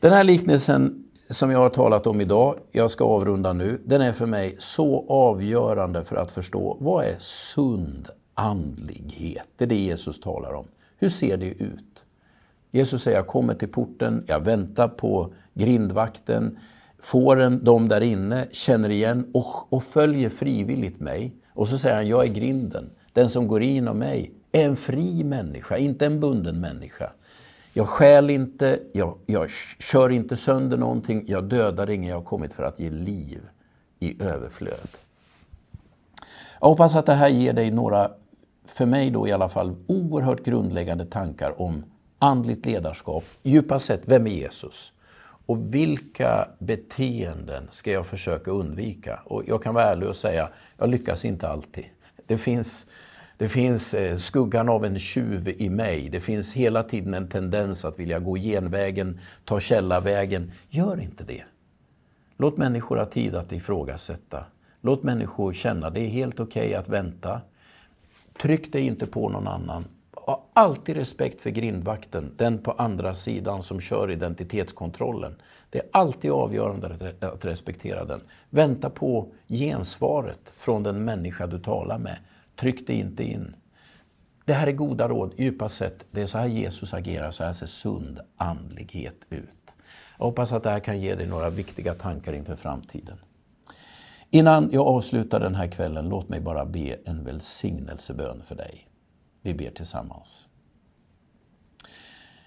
Den 0.00 0.12
här 0.12 0.24
liknelsen 0.24 1.06
som 1.30 1.50
jag 1.50 1.58
har 1.58 1.70
talat 1.70 2.06
om 2.06 2.20
idag, 2.20 2.58
jag 2.72 2.90
ska 2.90 3.04
avrunda 3.04 3.52
nu, 3.52 3.80
den 3.84 4.00
är 4.00 4.12
för 4.12 4.26
mig 4.26 4.56
så 4.58 5.06
avgörande 5.08 6.04
för 6.04 6.16
att 6.16 6.30
förstå 6.30 6.76
vad 6.80 7.04
är 7.04 7.16
sund 7.18 8.08
andlighet? 8.34 9.48
Det 9.56 9.64
är 9.64 9.68
det 9.68 9.74
Jesus 9.74 10.20
talar 10.20 10.52
om. 10.52 10.66
Hur 10.98 11.08
ser 11.08 11.36
det 11.36 11.50
ut? 11.50 12.04
Jesus 12.70 13.02
säger, 13.02 13.16
jag 13.16 13.26
kommer 13.26 13.54
till 13.54 13.68
porten, 13.68 14.24
jag 14.26 14.40
väntar 14.40 14.88
på 14.88 15.34
grindvakten, 15.54 16.58
fåren, 16.98 17.64
de 17.64 17.88
där 17.88 18.00
inne, 18.00 18.46
känner 18.52 18.90
igen 18.90 19.30
och, 19.34 19.72
och 19.72 19.82
följer 19.82 20.30
frivilligt 20.30 21.00
mig. 21.00 21.34
Och 21.52 21.68
så 21.68 21.78
säger 21.78 21.96
han, 21.96 22.08
jag 22.08 22.24
är 22.24 22.32
grinden. 22.32 22.90
Den 23.12 23.28
som 23.28 23.48
går 23.48 23.62
in 23.62 23.88
av 23.88 23.96
mig 23.96 24.32
är 24.52 24.66
en 24.66 24.76
fri 24.76 25.24
människa, 25.24 25.76
inte 25.76 26.06
en 26.06 26.20
bunden 26.20 26.60
människa. 26.60 27.12
Jag 27.72 27.88
stjäl 27.88 28.30
inte, 28.30 28.80
jag, 28.92 29.18
jag 29.26 29.50
kör 29.78 30.10
inte 30.10 30.36
sönder 30.36 30.76
någonting, 30.76 31.24
jag 31.26 31.44
dödar 31.44 31.90
ingen, 31.90 32.10
jag 32.10 32.16
har 32.16 32.24
kommit 32.24 32.54
för 32.54 32.62
att 32.62 32.80
ge 32.80 32.90
liv 32.90 33.40
i 34.00 34.22
överflöd. 34.22 34.88
Jag 36.60 36.68
hoppas 36.68 36.96
att 36.96 37.06
det 37.06 37.14
här 37.14 37.28
ger 37.28 37.52
dig 37.52 37.70
några, 37.70 38.10
för 38.70 38.86
mig 38.86 39.10
då 39.10 39.28
i 39.28 39.32
alla 39.32 39.48
fall, 39.48 39.76
oerhört 39.86 40.44
grundläggande 40.44 41.04
tankar 41.04 41.62
om 41.62 41.84
andligt 42.18 42.66
ledarskap. 42.66 43.24
Djupast 43.42 43.86
sett, 43.86 44.08
vem 44.08 44.26
är 44.26 44.30
Jesus? 44.30 44.92
Och 45.46 45.74
vilka 45.74 46.48
beteenden 46.58 47.68
ska 47.70 47.92
jag 47.92 48.06
försöka 48.06 48.50
undvika? 48.50 49.20
Och 49.24 49.42
jag 49.46 49.62
kan 49.62 49.74
vara 49.74 49.84
ärlig 49.84 50.08
och 50.08 50.16
säga, 50.16 50.48
jag 50.78 50.88
lyckas 50.88 51.24
inte 51.24 51.48
alltid. 51.48 51.84
Det 52.26 52.38
finns 52.38 52.86
det 53.38 53.48
finns 53.48 53.94
eh, 53.94 54.16
skuggan 54.16 54.68
av 54.68 54.84
en 54.84 54.98
tjuv 54.98 55.48
i 55.48 55.70
mig. 55.70 56.08
Det 56.08 56.20
finns 56.20 56.54
hela 56.54 56.82
tiden 56.82 57.14
en 57.14 57.28
tendens 57.28 57.84
att 57.84 57.98
vilja 57.98 58.18
gå 58.18 58.36
genvägen, 58.36 59.20
ta 59.44 59.60
källarvägen. 59.60 60.52
Gör 60.68 61.00
inte 61.00 61.24
det. 61.24 61.44
Låt 62.36 62.56
människor 62.56 62.96
ha 62.96 63.06
tid 63.06 63.34
att 63.34 63.52
ifrågasätta. 63.52 64.44
Låt 64.80 65.02
människor 65.02 65.52
känna 65.52 65.90
det 65.90 66.00
är 66.00 66.08
helt 66.08 66.40
okej 66.40 66.66
okay 66.66 66.74
att 66.74 66.88
vänta. 66.88 67.40
Tryck 68.40 68.72
dig 68.72 68.82
inte 68.82 69.06
på 69.06 69.28
någon 69.28 69.46
annan. 69.46 69.84
Ha 70.12 70.46
alltid 70.52 70.96
respekt 70.96 71.40
för 71.40 71.50
grindvakten, 71.50 72.32
den 72.36 72.58
på 72.58 72.70
andra 72.72 73.14
sidan 73.14 73.62
som 73.62 73.80
kör 73.80 74.10
identitetskontrollen. 74.10 75.36
Det 75.70 75.78
är 75.78 75.86
alltid 75.92 76.30
avgörande 76.30 77.14
att 77.20 77.44
respektera 77.44 78.04
den. 78.04 78.20
Vänta 78.50 78.90
på 78.90 79.32
gensvaret 79.48 80.52
från 80.56 80.82
den 80.82 81.04
människa 81.04 81.46
du 81.46 81.58
talar 81.58 81.98
med. 81.98 82.18
Tryck 82.56 82.86
dig 82.86 82.96
inte 82.96 83.24
in. 83.24 83.56
Det 84.44 84.52
här 84.52 84.66
är 84.66 84.72
goda 84.72 85.08
råd, 85.08 85.34
djupast 85.36 85.76
sett. 85.76 86.04
Det 86.10 86.22
är 86.22 86.26
så 86.26 86.38
här 86.38 86.46
Jesus 86.46 86.94
agerar, 86.94 87.30
så 87.30 87.44
här 87.44 87.52
ser 87.52 87.66
sund 87.66 88.20
andlighet 88.36 89.16
ut. 89.30 89.48
Jag 90.18 90.24
hoppas 90.24 90.52
att 90.52 90.62
det 90.62 90.70
här 90.70 90.80
kan 90.80 91.00
ge 91.00 91.14
dig 91.14 91.26
några 91.26 91.50
viktiga 91.50 91.94
tankar 91.94 92.32
inför 92.32 92.56
framtiden. 92.56 93.18
Innan 94.36 94.68
jag 94.72 94.86
avslutar 94.86 95.40
den 95.40 95.54
här 95.54 95.66
kvällen, 95.66 96.08
låt 96.08 96.28
mig 96.28 96.40
bara 96.40 96.64
be 96.66 96.96
en 97.04 97.24
välsignelsebön 97.24 98.42
för 98.44 98.54
dig. 98.54 98.88
Vi 99.42 99.54
ber 99.54 99.70
tillsammans. 99.70 100.48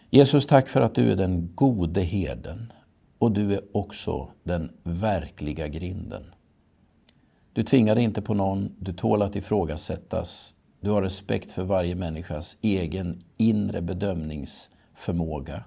Jesus, 0.10 0.46
tack 0.46 0.70
för 0.70 0.82
att 0.82 0.96
du 0.96 1.12
är 1.12 1.16
den 1.16 1.56
gode 1.56 2.02
herden 2.02 2.74
och 3.18 3.32
du 3.32 3.54
är 3.54 3.62
också 3.72 4.28
den 4.44 4.72
verkliga 4.84 5.68
grinden. 5.68 6.24
Du 7.54 7.64
tvingar 7.64 7.96
dig 7.96 8.04
inte 8.04 8.22
på 8.22 8.34
någon, 8.34 8.76
du 8.80 8.94
tål 8.94 9.22
att 9.22 9.36
ifrågasättas. 9.36 10.56
Du 10.82 10.90
har 10.90 11.02
respekt 11.02 11.52
för 11.52 11.64
varje 11.64 11.96
människas 11.96 12.58
egen 12.62 13.22
inre 13.38 13.82
bedömningsförmåga. 13.82 15.64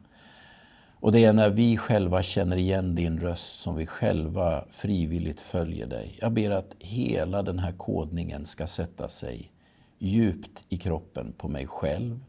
Och 1.03 1.13
det 1.13 1.25
är 1.25 1.33
när 1.33 1.51
vi 1.51 1.77
själva 1.77 2.23
känner 2.23 2.57
igen 2.57 2.95
din 2.95 3.21
röst 3.21 3.61
som 3.61 3.77
vi 3.77 3.87
själva 3.87 4.65
frivilligt 4.71 5.41
följer 5.41 5.87
dig. 5.87 6.19
Jag 6.21 6.33
ber 6.33 6.51
att 6.51 6.77
hela 6.79 7.43
den 7.43 7.59
här 7.59 7.73
kodningen 7.73 8.45
ska 8.45 8.67
sätta 8.67 9.09
sig 9.09 9.53
djupt 9.99 10.63
i 10.69 10.77
kroppen 10.77 11.33
på 11.39 11.49
mig 11.49 11.67
själv 11.67 12.21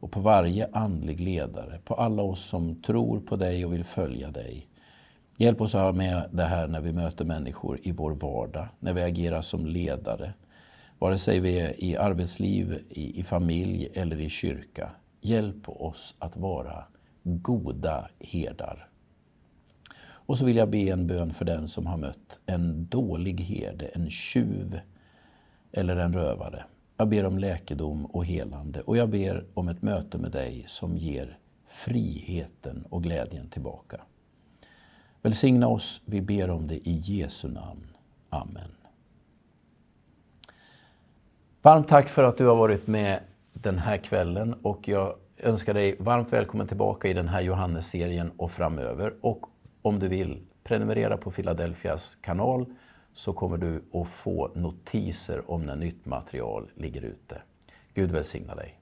och 0.00 0.10
på 0.10 0.20
varje 0.20 0.68
andlig 0.72 1.20
ledare, 1.20 1.78
på 1.84 1.94
alla 1.94 2.22
oss 2.22 2.44
som 2.44 2.82
tror 2.82 3.20
på 3.20 3.36
dig 3.36 3.64
och 3.64 3.72
vill 3.72 3.84
följa 3.84 4.30
dig. 4.30 4.66
Hjälp 5.36 5.60
oss 5.60 5.74
att 5.74 5.80
ha 5.80 5.92
med 5.92 6.28
det 6.32 6.44
här 6.44 6.68
när 6.68 6.80
vi 6.80 6.92
möter 6.92 7.24
människor 7.24 7.78
i 7.82 7.92
vår 7.92 8.10
vardag, 8.12 8.68
när 8.80 8.92
vi 8.92 9.02
agerar 9.02 9.40
som 9.40 9.66
ledare. 9.66 10.32
Vare 10.98 11.18
sig 11.18 11.40
vi 11.40 11.60
är 11.60 11.84
i 11.84 11.96
arbetsliv, 11.96 12.84
i, 12.88 13.20
i 13.20 13.22
familj 13.22 13.88
eller 13.94 14.20
i 14.20 14.28
kyrka. 14.28 14.90
Hjälp 15.20 15.68
oss 15.68 16.14
att 16.18 16.36
vara 16.36 16.84
goda 17.22 18.08
herdar. 18.20 18.88
Och 20.02 20.38
så 20.38 20.44
vill 20.44 20.56
jag 20.56 20.70
be 20.70 20.78
en 20.78 21.06
bön 21.06 21.34
för 21.34 21.44
den 21.44 21.68
som 21.68 21.86
har 21.86 21.96
mött 21.96 22.40
en 22.46 22.86
dålig 22.86 23.40
herde, 23.40 23.86
en 23.86 24.10
tjuv 24.10 24.80
eller 25.72 25.96
en 25.96 26.12
rövare. 26.12 26.64
Jag 26.96 27.08
ber 27.08 27.24
om 27.24 27.38
läkedom 27.38 28.06
och 28.06 28.26
helande 28.26 28.80
och 28.80 28.96
jag 28.96 29.10
ber 29.10 29.46
om 29.54 29.68
ett 29.68 29.82
möte 29.82 30.18
med 30.18 30.32
dig 30.32 30.64
som 30.66 30.96
ger 30.96 31.38
friheten 31.68 32.84
och 32.90 33.02
glädjen 33.02 33.48
tillbaka. 33.48 34.00
Välsigna 35.22 35.68
oss, 35.68 36.00
vi 36.04 36.20
ber 36.20 36.50
om 36.50 36.68
det 36.68 36.88
i 36.88 36.92
Jesu 36.92 37.48
namn. 37.48 37.86
Amen. 38.30 38.70
Varmt 41.62 41.88
tack 41.88 42.08
för 42.08 42.24
att 42.24 42.36
du 42.36 42.46
har 42.46 42.56
varit 42.56 42.86
med 42.86 43.20
den 43.52 43.78
här 43.78 43.96
kvällen 43.96 44.54
och 44.54 44.88
jag 44.88 45.14
önskar 45.42 45.74
dig 45.74 45.96
varmt 45.98 46.32
välkommen 46.32 46.66
tillbaka 46.66 47.08
i 47.08 47.12
den 47.12 47.28
här 47.28 47.40
Johannes-serien 47.40 48.32
och 48.36 48.50
framöver. 48.50 49.14
Och 49.20 49.46
om 49.82 49.98
du 49.98 50.08
vill, 50.08 50.42
prenumerera 50.64 51.16
på 51.16 51.30
Philadelphias 51.30 52.14
kanal 52.14 52.66
så 53.12 53.32
kommer 53.32 53.56
du 53.56 53.84
att 54.00 54.08
få 54.08 54.52
notiser 54.54 55.50
om 55.50 55.62
när 55.62 55.76
nytt 55.76 56.06
material 56.06 56.70
ligger 56.74 57.02
ute. 57.02 57.42
Gud 57.94 58.10
välsigna 58.10 58.54
dig. 58.54 58.81